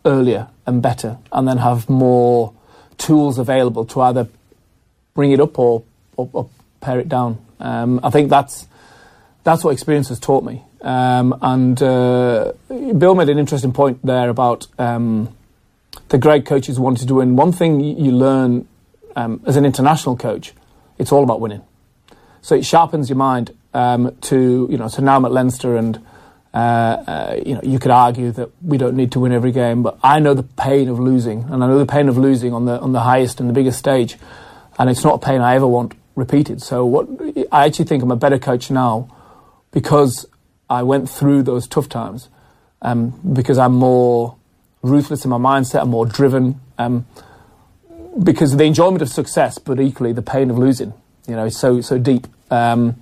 [0.04, 2.52] earlier and better, and then have more
[2.98, 4.28] tools available to either
[5.14, 5.82] bring it up or,
[6.16, 6.48] or, or
[6.80, 7.44] pare it down.
[7.58, 8.66] Um, I think that's
[9.44, 10.62] that's what experience has taught me.
[10.82, 14.66] Um, and uh, Bill made an interesting point there about.
[14.78, 15.36] Um,
[16.08, 17.36] the great coaches wanted to win.
[17.36, 18.66] One thing you learn
[19.16, 20.52] um, as an international coach,
[20.98, 21.62] it's all about winning.
[22.42, 26.04] So it sharpens your mind um, to, you know, so now I'm at Leinster and,
[26.52, 29.82] uh, uh, you know, you could argue that we don't need to win every game,
[29.82, 32.64] but I know the pain of losing, and I know the pain of losing on
[32.64, 34.16] the, on the highest and the biggest stage,
[34.78, 36.62] and it's not a pain I ever want repeated.
[36.62, 37.08] So what,
[37.52, 39.08] I actually think I'm a better coach now
[39.72, 40.26] because
[40.68, 42.28] I went through those tough times,
[42.82, 44.36] um, because I'm more
[44.82, 45.82] ruthless in my mindset.
[45.82, 47.06] I'm more driven um,
[48.22, 50.92] because the enjoyment of success, but equally the pain of losing.
[51.26, 52.26] You know, is so so deep.
[52.50, 53.00] Um,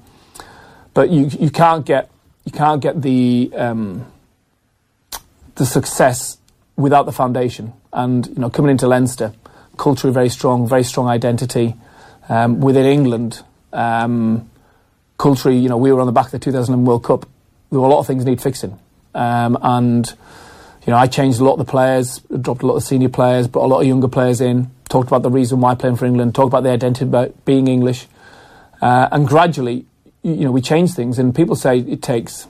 [0.93, 2.11] but you you can't get
[2.45, 4.07] you can't get the um,
[5.55, 6.39] the success
[6.77, 7.73] without the foundation.
[7.93, 9.33] And you know, coming into Leinster,
[9.79, 11.75] culturally very strong, very strong identity
[12.29, 13.43] um, within England.
[13.73, 14.51] Um,
[15.17, 17.27] culturally, you know, we were on the back of the 2000 World Cup.
[17.71, 18.79] There were a lot of things need fixing,
[19.15, 20.13] um, and
[20.87, 23.47] you know, I changed a lot of the players, dropped a lot of senior players,
[23.47, 26.35] brought a lot of younger players in, talked about the reason why playing for England,
[26.35, 28.07] talked about the identity about being English.
[28.81, 29.85] Uh, and gradually,
[30.23, 31.19] you know, we changed things.
[31.19, 32.47] And people say it takes,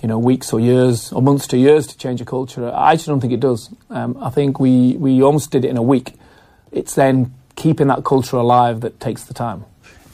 [0.00, 2.70] you know, weeks or years or months to years to change a culture.
[2.70, 3.70] I actually don't think it does.
[3.90, 6.14] Um, I think we, we almost did it in a week.
[6.70, 9.64] It's then keeping that culture alive that takes the time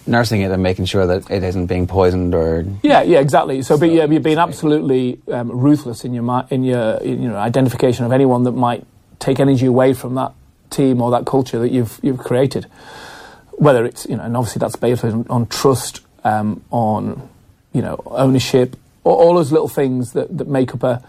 [0.09, 3.75] nursing it and making sure that it isn't being poisoned or yeah yeah exactly so,
[3.75, 8.05] so but yeah you're being absolutely um, ruthless in your in your you know identification
[8.05, 8.85] of anyone that might
[9.19, 10.33] take energy away from that
[10.71, 12.64] team or that culture that you've you've created
[13.53, 17.29] whether it's you know and obviously that's based on, on trust um, on
[17.73, 21.03] you know ownership all those little things that, that make up a,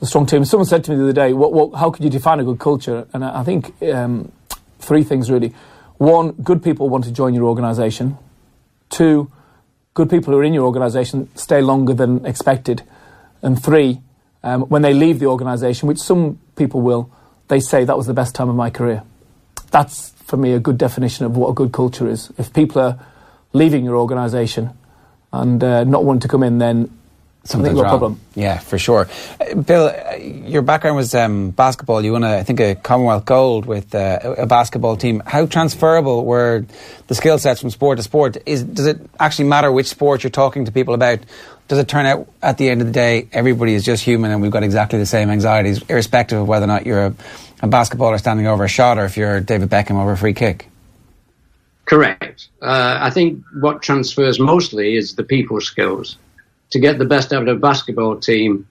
[0.00, 2.10] a, strong team someone said to me the other day what, what, how could you
[2.10, 4.30] define a good culture and I, I think um,
[4.78, 5.54] three things really
[5.98, 8.16] one good people want to join your organisation
[8.90, 9.30] Two,
[9.94, 12.82] good people who are in your organisation stay longer than expected.
[13.40, 14.00] And three,
[14.42, 17.10] um, when they leave the organisation, which some people will,
[17.48, 19.02] they say that was the best time of my career.
[19.70, 22.32] That's, for me, a good definition of what a good culture is.
[22.36, 22.98] If people are
[23.52, 24.70] leaving your organisation
[25.32, 26.90] and uh, not wanting to come in, then
[27.44, 27.84] Something's wrong.
[27.84, 28.20] problem.
[28.34, 29.08] Yeah, for sure.
[29.40, 32.04] Uh, Bill, uh, your background was um, basketball.
[32.04, 35.22] You won, a, I think, a Commonwealth gold with uh, a basketball team.
[35.24, 36.66] How transferable were
[37.06, 38.36] the skill sets from sport to sport?
[38.44, 41.20] Is, does it actually matter which sport you're talking to people about?
[41.68, 44.42] Does it turn out at the end of the day everybody is just human and
[44.42, 47.14] we've got exactly the same anxieties, irrespective of whether or not you're a,
[47.62, 50.68] a basketballer standing over a shot or if you're David Beckham over a free kick?
[51.84, 52.48] Correct.
[52.60, 56.16] Uh, I think what transfers mostly is the people skills
[56.70, 58.66] to get the best out of a basketball team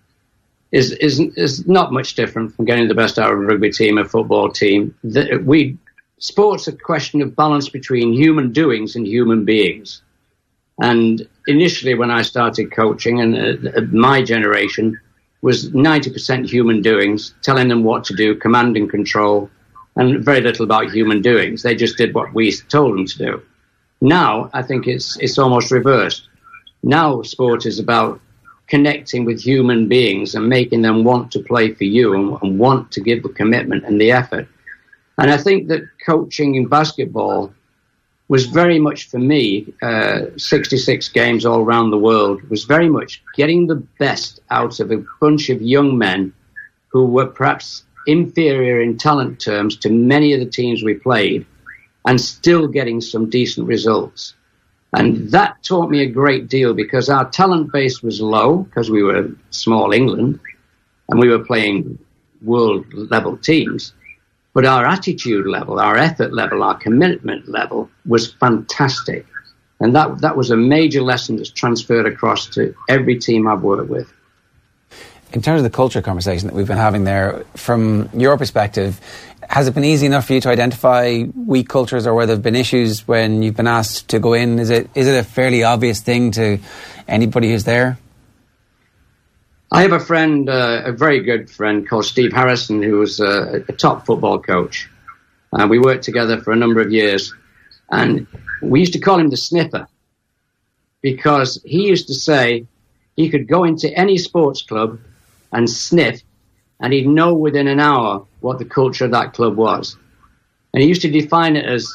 [0.72, 3.98] is is is not much different from getting the best out of a rugby team,
[3.98, 4.96] a football team.
[5.04, 5.78] The, we
[6.20, 10.02] sports a question of balance between human doings and human beings.
[10.82, 15.00] And initially, when I started coaching, and uh, my generation
[15.42, 19.50] was 90% human doings, telling them what to do, command and control,
[19.96, 21.64] and very little about human doings.
[21.64, 23.42] They just did what we told them to do.
[24.02, 26.29] Now, I think it's it's almost reversed.
[26.84, 28.22] Now sport is about
[28.68, 32.92] connecting with human beings and making them want to play for you and, and want
[32.92, 34.48] to give the commitment and the effort.
[35.18, 37.54] And I think that coaching in basketball
[38.30, 43.24] was very much for me, uh, 66 games all around the world, was very much
[43.34, 46.32] getting the best out of a bunch of young men
[46.90, 51.46] who were perhaps inferior in talent terms to many of the teams we played
[52.06, 54.36] and still getting some decent results.
[54.94, 59.04] And that taught me a great deal because our talent base was low because we
[59.04, 60.40] were small England
[61.10, 62.00] and we were playing
[62.42, 63.94] world level teams.
[64.54, 69.26] But our attitude level, our effort level, our commitment level was fantastic.
[69.80, 73.90] And that, that was a major lesson that's transferred across to every team I've worked
[73.90, 74.12] with.
[75.32, 79.00] In terms of the culture conversation that we've been having there, from your perspective,
[79.48, 82.44] has it been easy enough for you to identify weak cultures or where there have
[82.44, 84.58] been issues when you've been asked to go in?
[84.58, 86.58] Is it is it a fairly obvious thing to
[87.08, 88.00] anybody who's there?
[89.72, 93.62] I have a friend, uh, a very good friend called Steve Harrison, who was uh,
[93.68, 94.90] a top football coach.
[95.54, 97.34] Uh, we worked together for a number of years,
[97.92, 98.26] and
[98.64, 99.88] we used to call him the sniffer
[101.02, 102.66] because he used to say
[103.16, 105.00] he could go into any sports club
[105.52, 106.22] and sniff
[106.80, 109.98] and he'd know within an hour what the culture of that club was.
[110.74, 111.92] And he used to define it as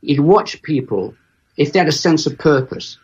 [0.00, 1.14] he'd watch people
[1.56, 2.98] if they had a sense of purpose,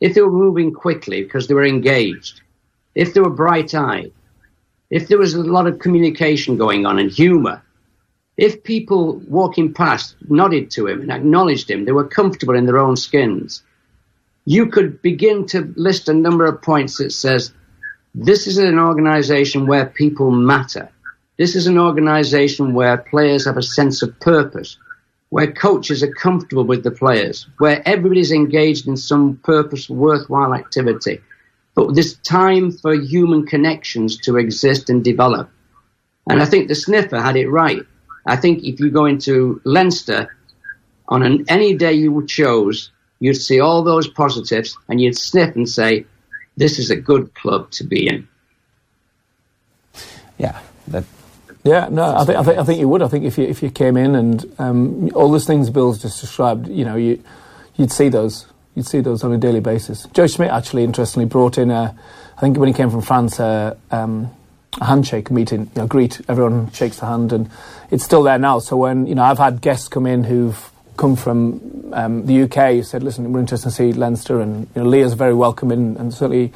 [0.00, 2.40] if they were moving quickly because they were engaged,
[2.94, 4.12] if they were bright eyed,
[4.90, 7.62] if there was a lot of communication going on and humor,
[8.36, 12.78] if people walking past nodded to him and acknowledged him, they were comfortable in their
[12.78, 13.62] own skins.
[14.44, 17.52] You could begin to list a number of points that says,
[18.14, 20.88] this is an organization where people matter.
[21.36, 24.78] This is an organization where players have a sense of purpose,
[25.30, 31.20] where coaches are comfortable with the players, where everybody's engaged in some purpose, worthwhile activity.
[31.74, 35.50] But there's time for human connections to exist and develop.
[36.30, 37.82] And I think the sniffer had it right.
[38.26, 40.34] I think if you go into Leinster
[41.08, 45.68] on an, any day you chose, you'd see all those positives and you'd sniff and
[45.68, 46.06] say,
[46.56, 48.28] this is a good club to be in.
[50.38, 51.04] Yeah, that.
[51.62, 53.02] Yeah, no, I think, I think I think you would.
[53.02, 56.20] I think if you if you came in and um, all those things Bill's just
[56.20, 57.22] described, you know, you
[57.76, 60.06] you'd see those you'd see those on a daily basis.
[60.12, 61.96] Joe Schmidt actually, interestingly, brought in a,
[62.36, 64.30] I think when he came from France, a, um,
[64.80, 65.70] a handshake meeting.
[65.74, 67.48] You know, greet everyone shakes the hand, and
[67.90, 68.58] it's still there now.
[68.58, 72.84] So when you know, I've had guests come in who've come from um, the UK
[72.84, 76.52] said, "Listen, we're interested to see Leinster," and you know, Leah's very welcoming and certainly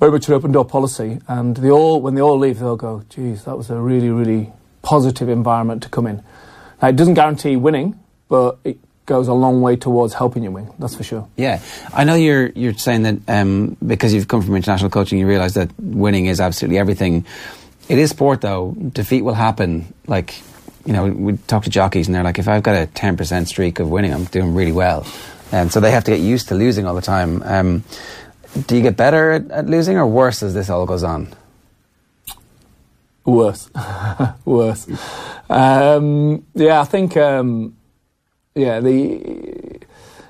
[0.00, 1.20] very much an open door policy.
[1.28, 4.52] And they all, when they all leave, they'll go, "Geez, that was a really, really
[4.82, 6.22] positive environment to come in."
[6.80, 10.70] Now, it doesn't guarantee winning, but it goes a long way towards helping you win.
[10.78, 11.28] That's for sure.
[11.36, 11.60] Yeah,
[11.92, 15.54] I know you're you're saying that um, because you've come from international coaching, you realise
[15.54, 17.26] that winning is absolutely everything.
[17.88, 18.74] It is sport, though.
[18.92, 19.92] Defeat will happen.
[20.06, 20.42] Like
[20.88, 23.46] you know, we talk to jockeys and they're like, if I've got a ten percent
[23.46, 25.06] streak of winning, I'm doing really well,
[25.52, 27.42] and so they have to get used to losing all the time.
[27.42, 27.84] Um,
[28.66, 31.28] do you get better at, at losing or worse as this all goes on?
[33.26, 33.68] Worse,
[34.46, 34.88] worse.
[35.50, 37.18] Um, yeah, I think.
[37.18, 37.76] Um,
[38.54, 39.80] yeah, the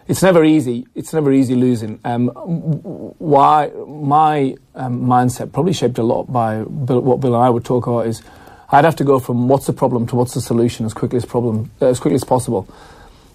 [0.09, 0.89] it's never easy.
[0.97, 2.01] It's never easy losing.
[2.05, 7.49] Um, why my um, mindset probably shaped a lot by Bill, what Bill and I
[7.49, 8.23] would talk about is
[8.71, 11.25] I'd have to go from what's the problem to what's the solution as quickly as
[11.25, 12.69] problem uh, as quickly as possible,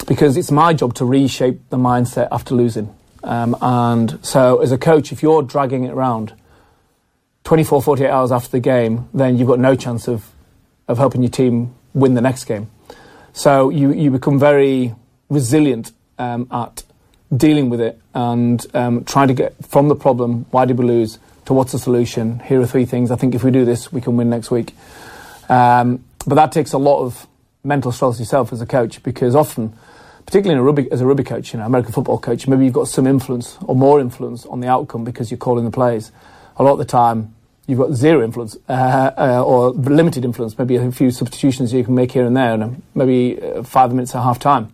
[0.08, 2.94] because it's my job to reshape the mindset after losing.
[3.24, 6.34] Um, and so, as a coach, if you're dragging it around
[7.46, 10.30] 24, 48 hours after the game, then you've got no chance of
[10.88, 12.70] of helping your team win the next game.
[13.34, 14.94] So you, you become very
[15.30, 16.84] resilient um, at
[17.36, 21.18] dealing with it and um, trying to get from the problem, why did we lose,
[21.46, 22.40] to what's the solution.
[22.40, 23.12] Here are three things.
[23.12, 24.74] I think if we do this, we can win next week.
[25.54, 27.28] Um, but that takes a lot of
[27.64, 29.78] mental stress yourself as a coach because often,
[30.26, 32.74] particularly in a rugby, as a rugby coach, you know, American football coach, maybe you've
[32.74, 36.12] got some influence or more influence on the outcome because you're calling the plays.
[36.58, 37.36] A lot of the time,
[37.68, 41.94] you've got zero influence uh, uh, or limited influence, maybe a few substitutions you can
[41.94, 44.72] make here and there, and maybe uh, five minutes at half time.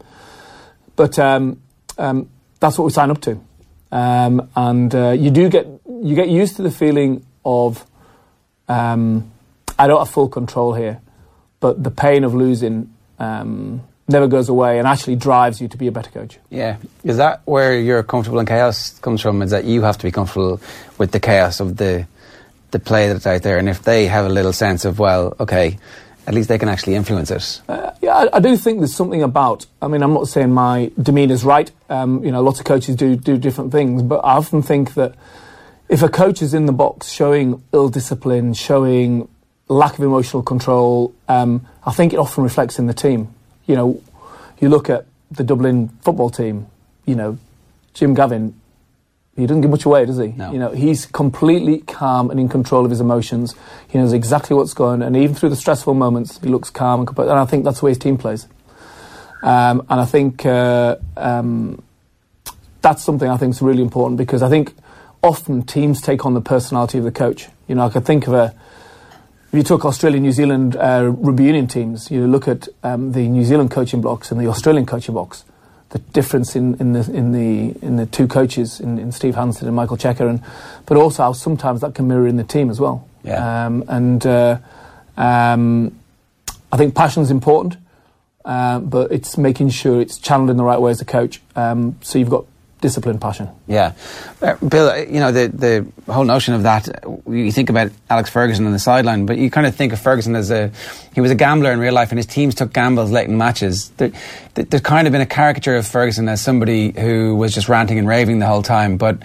[0.96, 1.62] But um,
[1.98, 2.30] um,
[2.62, 3.40] that's what we sign up to.
[3.92, 7.86] Um, and uh, you do get you get used to the feeling of
[8.70, 9.32] um,
[9.80, 11.00] I don't have full control here,
[11.62, 15.88] but the pain of losing um, never goes away and actually drives you to be
[15.88, 16.38] a better coach.
[16.50, 19.42] Yeah, is that where your comfortable in chaos comes from?
[19.42, 20.60] Is that you have to be comfortable
[20.98, 22.06] with the chaos of the
[22.72, 25.80] the play that's out there, and if they have a little sense of well, okay,
[26.28, 27.62] at least they can actually influence it.
[27.70, 29.66] Uh, yeah, I, I, do think there's something about.
[29.82, 31.72] I mean, I'm not saying my demeanour's right.
[31.90, 35.16] Um, you know, lots of coaches do do different things, but I often think that
[35.88, 39.30] if a coach is in the box showing ill discipline, showing
[39.70, 43.34] lack of emotional control, um, I think it often reflects in the team.
[43.66, 44.04] You know,
[44.60, 46.68] you look at the Dublin football team.
[47.06, 47.38] You know,
[47.94, 48.60] Jim Gavin
[49.40, 50.28] he doesn't give much away, does he?
[50.28, 50.52] No.
[50.52, 53.56] You know, he's completely calm and in control of his emotions.
[53.88, 57.00] He knows exactly what's going, on, and even through the stressful moments, he looks calm
[57.00, 57.30] and composed.
[57.30, 58.48] And I think that's the way his team plays.
[59.42, 61.82] Um, and I think uh, um,
[62.82, 64.74] that's something I think is really important because I think
[65.24, 67.48] often teams take on the personality of the coach.
[67.70, 68.54] You know, I could think of a.
[69.52, 73.28] If you took Australia, New Zealand uh, rugby union teams, you look at um, the
[73.28, 75.44] New Zealand coaching blocks and the Australian coaching blocks
[75.90, 79.68] the difference in, in the in the in the two coaches in, in Steve Hansen
[79.68, 80.42] and Michael Cheika, and
[80.86, 83.08] but also how sometimes that can mirror in the team as well.
[83.24, 83.66] Yeah.
[83.66, 84.60] Um, and uh,
[85.18, 86.00] um,
[86.72, 87.78] I think passion is important,
[88.46, 91.42] uh, but it's making sure it's channeled in the right way as a coach.
[91.56, 92.46] Um, so you've got
[92.82, 93.50] discipline, passion.
[93.68, 93.94] Yeah,
[94.42, 94.98] uh, Bill.
[94.98, 96.88] You know the the whole notion of that.
[97.28, 100.36] You think about Alex Ferguson on the sideline, but you kind of think of Ferguson
[100.36, 100.72] as a
[101.14, 103.90] he was a gambler in real life, and his teams took gambles late in matches.
[103.98, 104.12] There,
[104.54, 108.08] there's kind of been a caricature of Ferguson as somebody who was just ranting and
[108.08, 109.22] raving the whole time, but.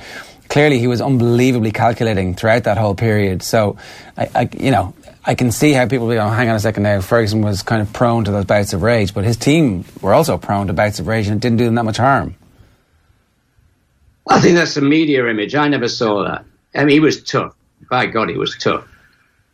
[0.46, 3.42] Clearly, he was unbelievably calculating throughout that whole period.
[3.42, 3.78] So,
[4.16, 4.94] I, I you know,
[5.24, 7.80] I can see how people be going, hang on a second now, Ferguson was kind
[7.80, 10.98] of prone to those bouts of rage, but his team were also prone to bouts
[10.98, 12.36] of rage and it didn't do them that much harm.
[14.28, 15.54] I think that's a media image.
[15.54, 16.44] I never saw that.
[16.74, 17.54] I mean, he was tough.
[17.90, 18.88] By God, he was tough.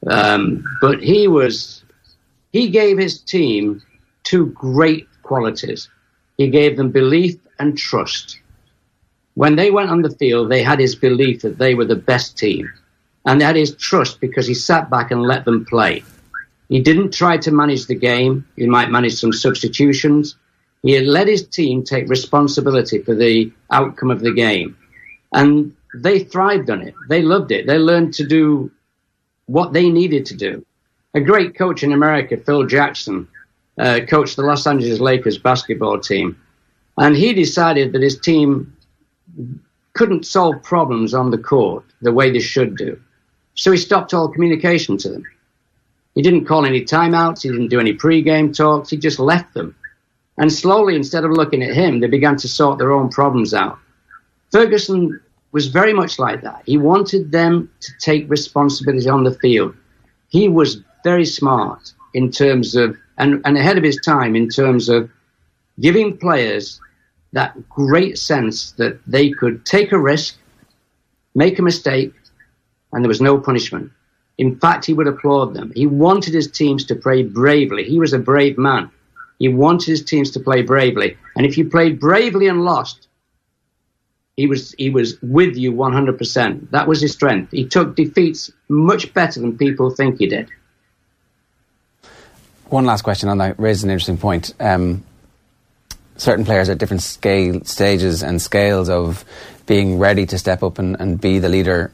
[0.06, 1.82] Um, but he was,
[2.52, 3.82] he gave his team
[4.22, 5.88] two great qualities.
[6.38, 8.38] He gave them belief and trust.
[9.34, 12.38] When they went on the field, they had his belief that they were the best
[12.38, 12.70] team.
[13.26, 16.02] And they had his trust because he sat back and let them play.
[16.68, 18.46] He didn't try to manage the game.
[18.56, 20.36] He might manage some substitutions.
[20.82, 24.76] He had let his team take responsibility for the outcome of the game.
[25.32, 26.94] And they thrived on it.
[27.08, 27.66] They loved it.
[27.66, 28.70] They learned to do
[29.46, 30.64] what they needed to do.
[31.14, 33.28] A great coach in America, Phil Jackson,
[33.78, 36.40] uh, coached the Los Angeles Lakers basketball team.
[36.96, 38.76] And he decided that his team
[39.92, 43.00] couldn't solve problems on the court the way they should do.
[43.54, 45.24] So he stopped all communication to them.
[46.14, 47.42] He didn't call any timeouts.
[47.42, 48.90] He didn't do any pre-game talks.
[48.90, 49.76] He just left them.
[50.40, 53.78] And slowly, instead of looking at him, they began to sort their own problems out.
[54.50, 55.20] Ferguson
[55.52, 56.62] was very much like that.
[56.64, 59.74] He wanted them to take responsibility on the field.
[60.28, 64.88] He was very smart in terms of, and, and ahead of his time in terms
[64.88, 65.10] of
[65.78, 66.80] giving players
[67.32, 70.38] that great sense that they could take a risk,
[71.34, 72.14] make a mistake,
[72.94, 73.92] and there was no punishment.
[74.38, 75.70] In fact, he would applaud them.
[75.76, 77.84] He wanted his teams to play bravely.
[77.84, 78.90] He was a brave man.
[79.40, 81.16] He wanted his teams to play bravely.
[81.34, 83.08] And if you played bravely and lost,
[84.36, 86.70] he was he was with you 100%.
[86.70, 87.50] That was his strength.
[87.50, 90.48] He took defeats much better than people think he did.
[92.66, 94.54] One last question on that raises an interesting point.
[94.60, 95.04] Um,
[96.16, 99.24] certain players at different scale stages and scales of
[99.66, 101.90] being ready to step up and, and be the leader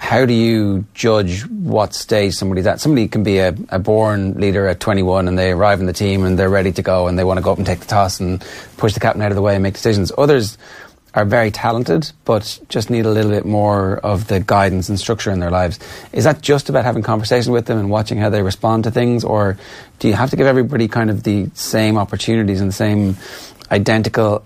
[0.00, 2.80] how do you judge what stage somebody's at?
[2.80, 6.24] Somebody can be a, a, born leader at 21 and they arrive in the team
[6.24, 8.18] and they're ready to go and they want to go up and take the toss
[8.18, 8.42] and
[8.78, 10.10] push the captain out of the way and make decisions.
[10.16, 10.56] Others
[11.12, 15.30] are very talented but just need a little bit more of the guidance and structure
[15.30, 15.78] in their lives.
[16.12, 19.22] Is that just about having conversation with them and watching how they respond to things
[19.22, 19.58] or
[19.98, 23.18] do you have to give everybody kind of the same opportunities and the same
[23.70, 24.44] identical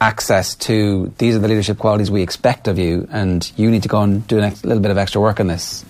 [0.00, 3.88] access to these are the leadership qualities we expect of you, and you need to
[3.88, 5.84] go and do a little bit of extra work on this.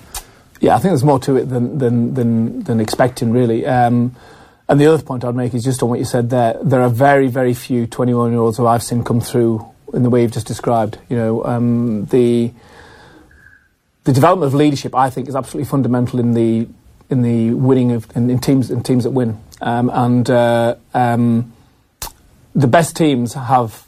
[0.60, 3.66] Yeah, I think there's more to it than than than, than expecting, really.
[3.66, 4.14] Um,
[4.68, 6.58] and the other point I'd make is just on what you said there.
[6.62, 10.10] There are very, very few 21 year olds who I've seen come through in the
[10.10, 10.98] way you've just described.
[11.08, 12.52] You know, um, the
[14.04, 16.68] the development of leadership, I think, is absolutely fundamental in the
[17.10, 19.40] in the winning of in, in teams in teams that win.
[19.60, 21.52] Um, and uh, um,
[22.54, 23.86] the best teams have,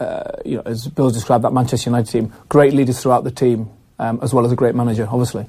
[0.00, 3.70] uh, you know, as Bill described, that Manchester United team, great leaders throughout the team,
[3.98, 5.46] um, as well as a great manager, obviously.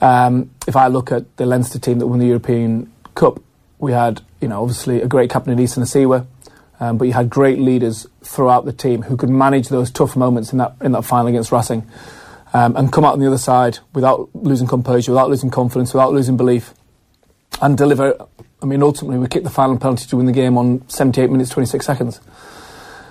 [0.00, 3.40] Um, if I look at the Leinster team that won the European Cup,
[3.78, 6.26] we had, you know, obviously a great captain in Isa Nacewa,
[6.80, 10.52] um, but you had great leaders throughout the team who could manage those tough moments
[10.52, 11.88] in that in that final against Racing,
[12.52, 16.12] um, and come out on the other side without losing composure, without losing confidence, without
[16.12, 16.74] losing belief,
[17.60, 18.16] and deliver.
[18.60, 21.50] I mean, ultimately, we kicked the final penalty to win the game on 78 minutes
[21.50, 22.20] 26 seconds.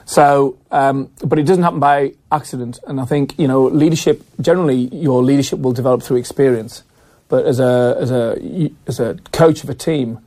[0.07, 2.79] So, um, but it doesn't happen by accident.
[2.87, 6.83] And I think you know, leadership generally, your leadership will develop through experience.
[7.27, 10.19] But as a as a as a coach of a team,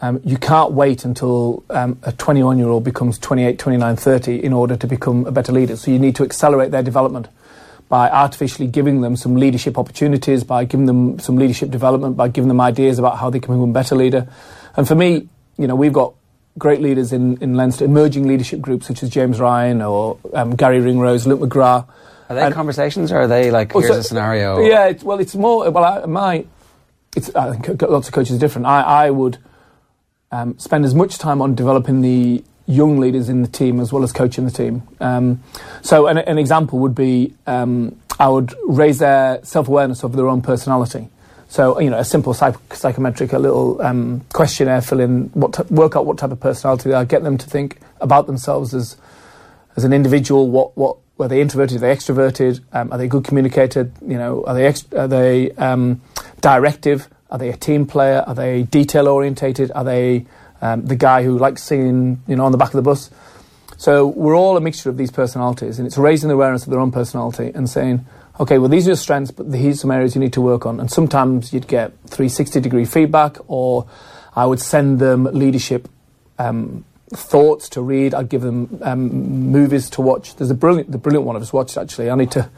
[0.00, 4.52] um, you can't wait until um, a 21 year old becomes 28, 29, 30 in
[4.52, 5.74] order to become a better leader.
[5.74, 7.26] So you need to accelerate their development
[7.88, 12.46] by artificially giving them some leadership opportunities, by giving them some leadership development, by giving
[12.46, 14.28] them ideas about how they can become a better leader.
[14.76, 16.14] And for me, you know, we've got
[16.58, 20.80] great leaders in, in Leinster, emerging leadership groups such as James Ryan or um, Garry
[20.80, 21.88] Ringrose, Luke McGrath.
[22.28, 24.60] Are they and, conversations or are they like, well, here's so, a scenario?
[24.60, 26.44] Yeah, it's, well, it's more, well, I, my,
[27.16, 28.66] it's, I think lots of coaches are different.
[28.66, 29.38] I, I would
[30.30, 34.02] um, spend as much time on developing the young leaders in the team as well
[34.02, 34.86] as coaching the team.
[35.00, 35.42] Um,
[35.82, 40.28] so, an, an, example would be um, I would raise their self awareness of their
[40.28, 41.08] own personality.
[41.48, 45.74] So, you know, a simple psych- psychometric, a little um, questionnaire, fill in, what t-
[45.74, 48.96] work out what type of personality they are, get them to think about themselves as
[49.76, 50.50] as an individual.
[50.50, 51.78] What what were they introverted?
[51.78, 52.60] Are they extroverted?
[52.72, 53.92] Um, are they good communicated?
[54.06, 56.02] You know, are they ex- are they um,
[56.42, 57.08] directive?
[57.30, 58.24] Are they a team player?
[58.26, 59.72] Are they detail orientated?
[59.74, 60.26] Are they
[60.60, 63.10] um, the guy who likes singing, you know, on the back of the bus?
[63.78, 66.80] So we're all a mixture of these personalities, and it's raising the awareness of their
[66.80, 68.04] own personality and saying,
[68.40, 70.80] okay, well, these are your strengths, but here's some areas you need to work on.
[70.80, 73.86] And sometimes you'd get 360 degree feedback, or
[74.34, 75.88] I would send them leadership
[76.38, 78.14] um, thoughts to read.
[78.14, 80.36] I'd give them um, movies to watch.
[80.36, 82.10] There's a brilliant, the brilliant one I've just watched actually.
[82.10, 82.48] I need to,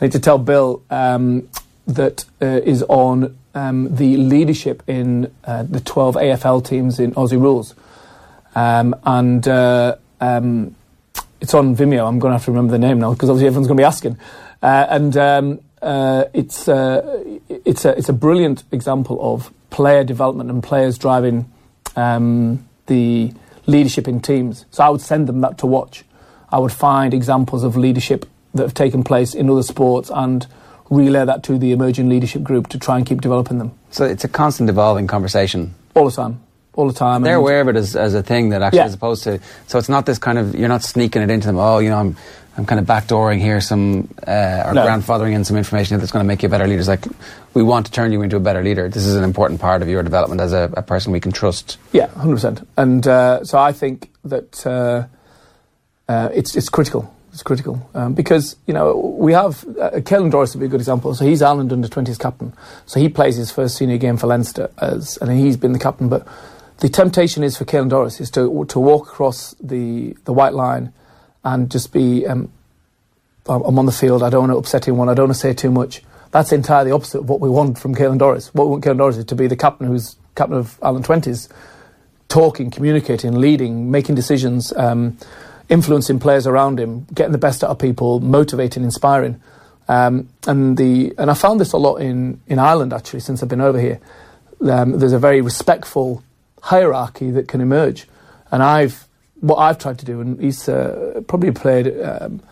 [0.00, 1.48] I need to tell Bill um,
[1.86, 7.40] that uh, is on um, the leadership in uh, the 12 AFL teams in Aussie
[7.40, 7.74] Rules,
[8.54, 10.74] um, and uh, um,
[11.40, 12.06] it's on Vimeo.
[12.06, 13.84] I'm going to have to remember the name now because obviously everyone's going to be
[13.86, 14.18] asking.
[14.62, 20.50] Uh, and um, uh, it's uh, it's a it's a brilliant example of player development
[20.50, 21.50] and players driving
[21.96, 23.32] um, the
[23.66, 24.66] leadership in teams.
[24.70, 26.04] So I would send them that to watch.
[26.50, 30.46] I would find examples of leadership that have taken place in other sports and
[30.90, 33.72] relay that to the emerging leadership group to try and keep developing them.
[33.90, 35.74] So it's a constant evolving conversation.
[35.94, 36.40] All the time.
[36.74, 37.22] All the time.
[37.22, 38.86] They're aware of it as, as a thing that actually, yeah.
[38.86, 41.58] as opposed to, so it's not this kind of, you're not sneaking it into them,
[41.58, 42.16] oh, you know, I'm
[42.60, 44.86] I'm kind of backdooring here some uh, or no.
[44.86, 46.78] grandfathering in some information that's going to make you a better leader.
[46.78, 47.06] It's like
[47.54, 48.86] we want to turn you into a better leader.
[48.90, 51.78] This is an important part of your development as a, a person we can trust.
[51.92, 52.68] Yeah, hundred percent.
[52.76, 55.06] And uh, so I think that uh,
[56.06, 57.14] uh, it's it's critical.
[57.32, 60.80] It's critical um, because you know we have uh, Caelan Doris would be a good
[60.80, 61.14] example.
[61.14, 62.52] So he's Ireland under twenties captain.
[62.84, 66.10] So he plays his first senior game for Leinster as, and he's been the captain.
[66.10, 66.28] But
[66.80, 70.92] the temptation is for Caelan Doris is to to walk across the the white line
[71.44, 72.50] and just be, um,
[73.46, 75.52] I'm on the field, I don't want to upset anyone, I don't want to say
[75.52, 76.02] too much.
[76.30, 78.54] That's entirely opposite of what we want from Caelan Doris.
[78.54, 81.48] What we want Caelan Doris is to be the captain who's captain of Ireland 20s,
[82.28, 85.18] talking, communicating, leading, making decisions, um,
[85.68, 89.40] influencing players around him, getting the best out of people, motivating, inspiring.
[89.88, 93.48] Um, and the and I found this a lot in, in Ireland actually since I've
[93.48, 94.00] been over here.
[94.60, 96.22] Um, there's a very respectful
[96.62, 98.06] hierarchy that can emerge,
[98.52, 99.08] and I've
[99.40, 102.42] what I've tried to do, and he's uh, probably played um,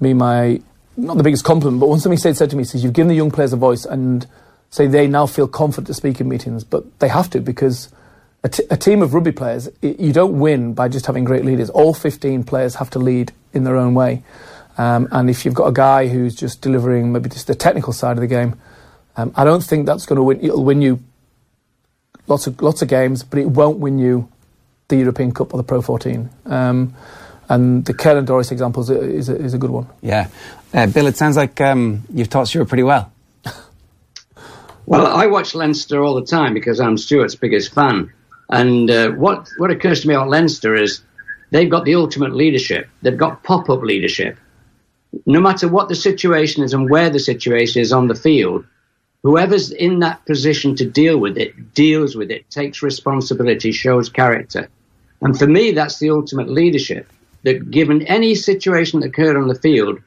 [0.00, 0.60] me my
[0.96, 3.08] not the biggest compliment, but when somebody said, said to me, he says you've given
[3.08, 4.26] the young players a voice, and
[4.70, 7.92] say they now feel confident to speak in meetings, but they have to because
[8.44, 11.44] a, t- a team of rugby players, it, you don't win by just having great
[11.44, 11.70] leaders.
[11.70, 14.22] All 15 players have to lead in their own way,
[14.78, 18.16] um, and if you've got a guy who's just delivering maybe just the technical side
[18.16, 18.58] of the game,
[19.16, 20.40] um, I don't think that's going to win.
[20.40, 21.02] It'll win you
[22.26, 24.28] lots of lots of games, but it won't win you
[24.90, 26.28] the European Cup or the Pro 14.
[26.46, 26.94] Um,
[27.48, 29.88] and the Caelan Doris example is a, is a, is a good one.
[30.02, 30.28] Yeah.
[30.72, 33.12] Uh, Bill, it sounds like um, you've taught Stuart pretty well.
[34.86, 38.12] well, I watch Leinster all the time because I'm Stuart's biggest fan.
[38.48, 41.02] And uh, what, what occurs to me about Leinster is
[41.50, 42.88] they've got the ultimate leadership.
[43.02, 44.38] They've got pop up leadership.
[45.26, 48.64] No matter what the situation is and where the situation is on the field,
[49.24, 54.68] whoever's in that position to deal with it deals with it, takes responsibility, shows character.
[55.20, 57.06] And for me, that's the ultimate leadership.
[57.42, 59.98] that given any situation that occurred on the field,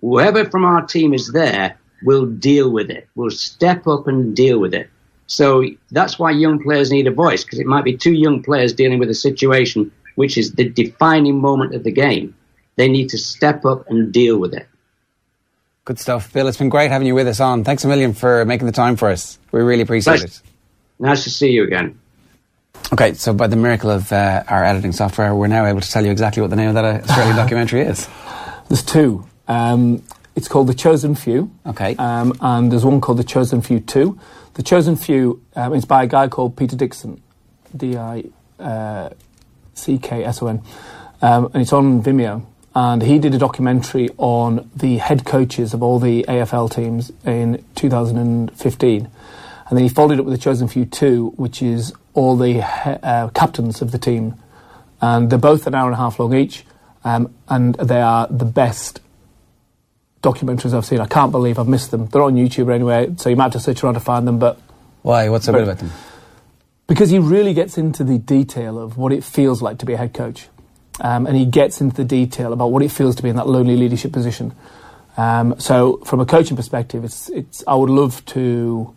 [0.00, 4.58] whoever from our team is there will deal with it, will step up and deal
[4.58, 4.88] with it.
[5.26, 8.72] So that's why young players need a voice because it might be two young players
[8.72, 12.34] dealing with a situation which is the defining moment of the game.
[12.76, 14.66] They need to step up and deal with it.
[15.84, 16.32] Good stuff.
[16.32, 17.64] Bill, it's been great having you with us on.
[17.64, 19.38] Thanks a million for making the time for us.
[19.52, 20.42] We really appreciate nice, it.
[20.98, 21.98] Nice to see you again.
[22.92, 26.04] Okay, so by the miracle of uh, our editing software, we're now able to tell
[26.04, 28.08] you exactly what the name of that uh, Australian documentary is.
[28.68, 29.26] There's two.
[29.46, 30.02] Um,
[30.34, 31.50] it's called The Chosen Few.
[31.66, 31.94] Okay.
[31.96, 34.18] Um, and there's one called The Chosen Few 2.
[34.54, 37.22] The Chosen Few um, is by a guy called Peter Dickson,
[37.76, 38.24] D I
[38.58, 39.10] uh,
[39.74, 40.62] C K S O N.
[41.22, 42.44] Um, and it's on Vimeo.
[42.74, 47.64] And he did a documentary on the head coaches of all the AFL teams in
[47.74, 49.10] 2015.
[49.70, 52.60] And then he followed it up with The Chosen Few 2, which is all the
[52.60, 54.34] uh, captains of the team.
[55.00, 56.64] And they're both an hour and a half long each.
[57.04, 59.00] Um, and they are the best
[60.22, 61.00] documentaries I've seen.
[61.00, 62.06] I can't believe I've missed them.
[62.06, 64.38] They're on YouTube anyway, so you might have to search around to find them.
[64.38, 64.60] But
[65.02, 65.28] Why?
[65.28, 65.90] What's so good about them?
[66.90, 69.96] because he really gets into the detail of what it feels like to be a
[69.96, 70.48] head coach,
[71.00, 73.46] um, and he gets into the detail about what it feels to be in that
[73.46, 74.52] lonely leadership position.
[75.16, 77.62] Um, so, from a coaching perspective, it's it's.
[77.68, 78.94] I would love to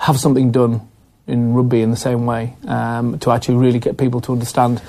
[0.00, 0.80] have something done
[1.26, 4.82] in rugby in the same way um, to actually really get people to understand,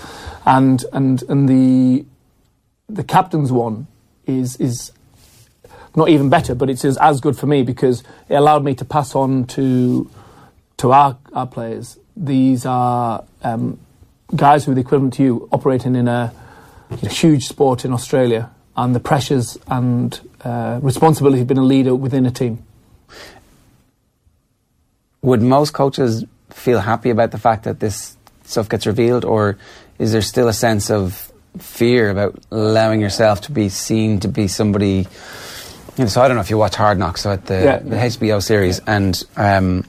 [0.46, 2.06] and and and the
[2.90, 3.88] the captain's one
[4.26, 4.92] is is
[5.96, 9.16] not even better, but it's as, good for me because it allowed me to pass
[9.16, 10.10] on to
[10.78, 11.98] to our, our players.
[12.18, 13.80] These are um,
[14.36, 16.34] guys who are the equivalent to you operating in a,
[16.92, 21.96] a huge sport in Australia and the pressures and uh, responsibility of being a leader
[21.96, 22.64] within a team.
[25.26, 29.58] Would most coaches feel happy about the fact that this stuff gets revealed, or
[30.00, 34.48] is there still a sense of fear about allowing yourself to be seen to be
[34.48, 35.08] somebody?
[35.98, 37.78] You know, so I don't know if you watch Hard Knocks, so at the, Yeah.
[37.80, 39.86] the HBO series, and um,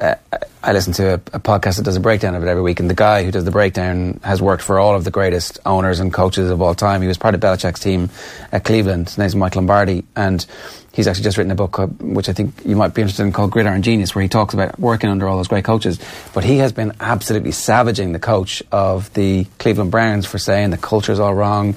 [0.00, 0.14] uh,
[0.62, 2.88] I listen to a, a podcast that does a breakdown of it every week, and
[2.88, 6.10] the guy who does the breakdown has worked for all of the greatest owners and
[6.12, 7.02] coaches of all time.
[7.02, 8.08] He was part of Belichick's team
[8.50, 9.08] at Cleveland.
[9.08, 10.46] His name's Mike Lombardi, and
[10.94, 13.32] he's actually just written a book, uh, which I think you might be interested in,
[13.32, 15.98] called Gridiron Genius, where he talks about working under all those great coaches.
[16.32, 20.78] But he has been absolutely savaging the coach of the Cleveland Browns for saying the
[20.78, 21.74] culture's all wrong.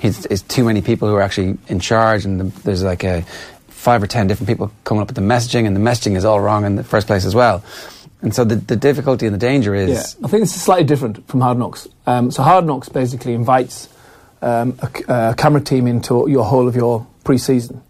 [0.00, 3.22] He's, it's too many people who are actually in charge, and the, there's like a
[3.68, 6.40] five or ten different people coming up with the messaging, and the messaging is all
[6.40, 7.64] wrong in the first place as well.
[8.22, 10.84] And so the, the difficulty and the danger is Yeah, I think this is slightly
[10.84, 11.88] different from Hard Knocks.
[12.06, 13.88] Um, so Hard Knocks basically invites
[14.42, 17.82] um, a, a camera team into your whole of your pre-season.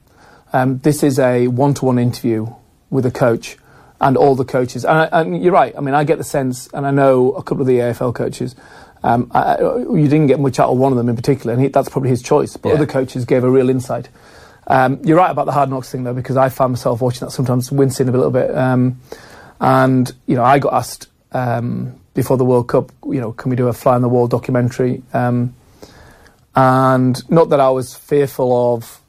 [0.53, 2.48] Um, this is a one-to-one interview
[2.90, 3.57] with a coach
[4.01, 4.84] and all the coaches.
[4.84, 5.74] And, I, and you're right.
[5.76, 8.57] I mean, I get the sense, and I know a couple of the AFL coaches.
[9.03, 11.68] Um, I, you didn't get much out of one of them in particular, and he,
[11.68, 12.57] that's probably his choice.
[12.57, 12.74] But Yeah.
[12.76, 14.09] other coaches gave a real insight.
[14.66, 17.30] Um, you're right about the Hard Knocks thing, though, because I found myself watching that
[17.32, 18.55] sometimes wincing a little bit.
[18.57, 19.01] Um,
[19.61, 23.57] and you know, I got asked um, before the World Cup, you know, can we
[23.57, 25.03] do a fly on the wall documentary?
[25.12, 25.55] Um,
[26.55, 28.99] and not that I was fearful of,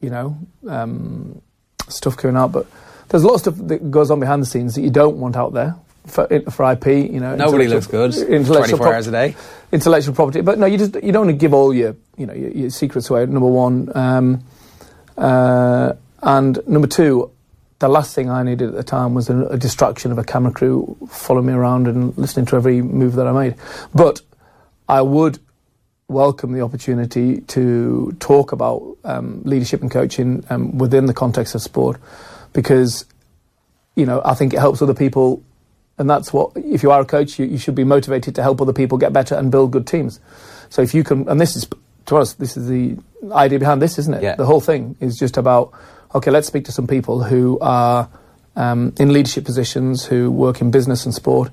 [0.00, 0.38] you know,
[0.68, 1.40] um,
[1.88, 2.66] stuff coming out, but
[3.08, 5.36] there's a lot of stuff that goes on behind the scenes that you don't want
[5.36, 5.74] out there
[6.06, 6.86] for, for IP.
[6.86, 9.36] You know, nobody looks good intellectual 24 prop- hours a day.
[9.72, 10.40] intellectual property.
[10.40, 12.70] But no, you just you don't want to give all your you know your, your
[12.70, 13.26] secrets away.
[13.26, 14.44] Number one, um,
[15.16, 17.30] uh, and number two,
[17.78, 20.52] the last thing I needed at the time was a, a distraction of a camera
[20.52, 23.54] crew following me around and listening to every move that I made.
[23.94, 24.20] But
[24.88, 25.38] I would
[26.08, 31.60] welcome the opportunity to talk about um, leadership and coaching um, within the context of
[31.60, 32.00] sport.
[32.54, 33.04] Because
[33.94, 35.42] you know I think it helps other people
[35.98, 38.60] and that's what if you are a coach you, you should be motivated to help
[38.62, 40.18] other people get better and build good teams.
[40.70, 41.68] So if you can and this is
[42.06, 42.96] to us this is the
[43.32, 44.22] idea behind this isn't it?
[44.22, 44.34] Yeah.
[44.34, 45.72] the whole thing is just about
[46.14, 48.08] okay let's speak to some people who are
[48.56, 51.50] um, in leadership positions who work in business and sport.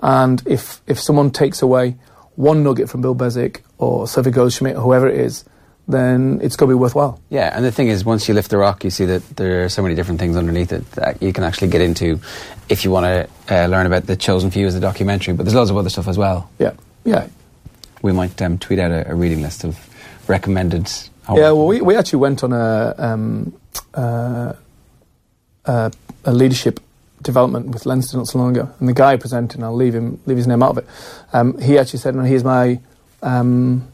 [0.00, 1.96] And if if someone takes away
[2.36, 5.44] one nugget from Bill Beswick or Sophie Goldschmidt or whoever it is
[5.88, 8.56] then it's going to be worthwhile Yeah, and the thing is, once you lift the
[8.56, 11.44] rock, you see that there are so many different things underneath it that you can
[11.44, 12.20] actually get into
[12.68, 15.34] if you want to uh, learn about the Chosen Few as a documentary.
[15.34, 16.50] But there's loads of other stuff as well.
[16.58, 16.72] yeah
[17.04, 17.28] yeah
[18.02, 19.78] We might um, tweet out a, a reading list of
[20.28, 20.90] recommended.
[21.28, 23.58] Yeah, well, we, we actually went on a, um,
[23.94, 24.52] uh,
[25.64, 25.90] uh,
[26.24, 26.80] a leadership
[27.22, 30.36] development with Leinster not so long ago, and the guy presenting, I'll leave him leave
[30.36, 30.86] his name out of it.
[31.32, 32.80] Um, he actually said, "No, here's my
[33.22, 33.86] um,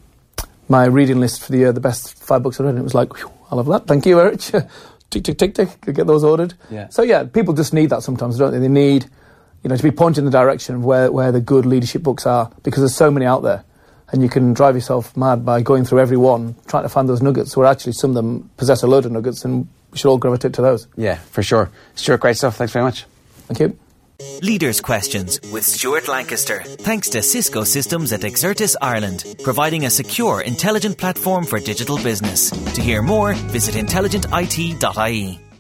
[0.68, 2.94] my reading list for the year, the best five books I've read." And it was
[2.94, 3.10] like,
[3.50, 3.86] I love that.
[3.86, 4.40] Thank you, Eric.
[5.10, 5.68] tick tick tick tick.
[5.94, 6.54] Get those ordered.
[6.70, 6.88] Yeah.
[6.88, 8.58] So yeah, people just need that sometimes, don't they?
[8.58, 9.06] They need
[9.62, 12.26] you know to be pointed in the direction of where where the good leadership books
[12.26, 13.64] are because there's so many out there.
[14.12, 17.22] and you can drive yourself mad by going through every one, trying to find those
[17.22, 20.18] nuggets, where actually some of them possess a load of nuggets, and we should all
[20.18, 20.86] gravitate to those.
[20.96, 21.70] Yeah, for sure.
[21.94, 22.56] Stuart, great stuff.
[22.56, 23.06] Thanks very much.
[23.52, 23.78] Thank you.
[24.40, 26.62] Leaders Questions with Stuart Lancaster.
[26.62, 32.50] Thanks to Cisco Systems at Exertis Ireland, providing a secure, intelligent platform for digital business.
[32.50, 35.51] To hear more, visit intelligentit.ie.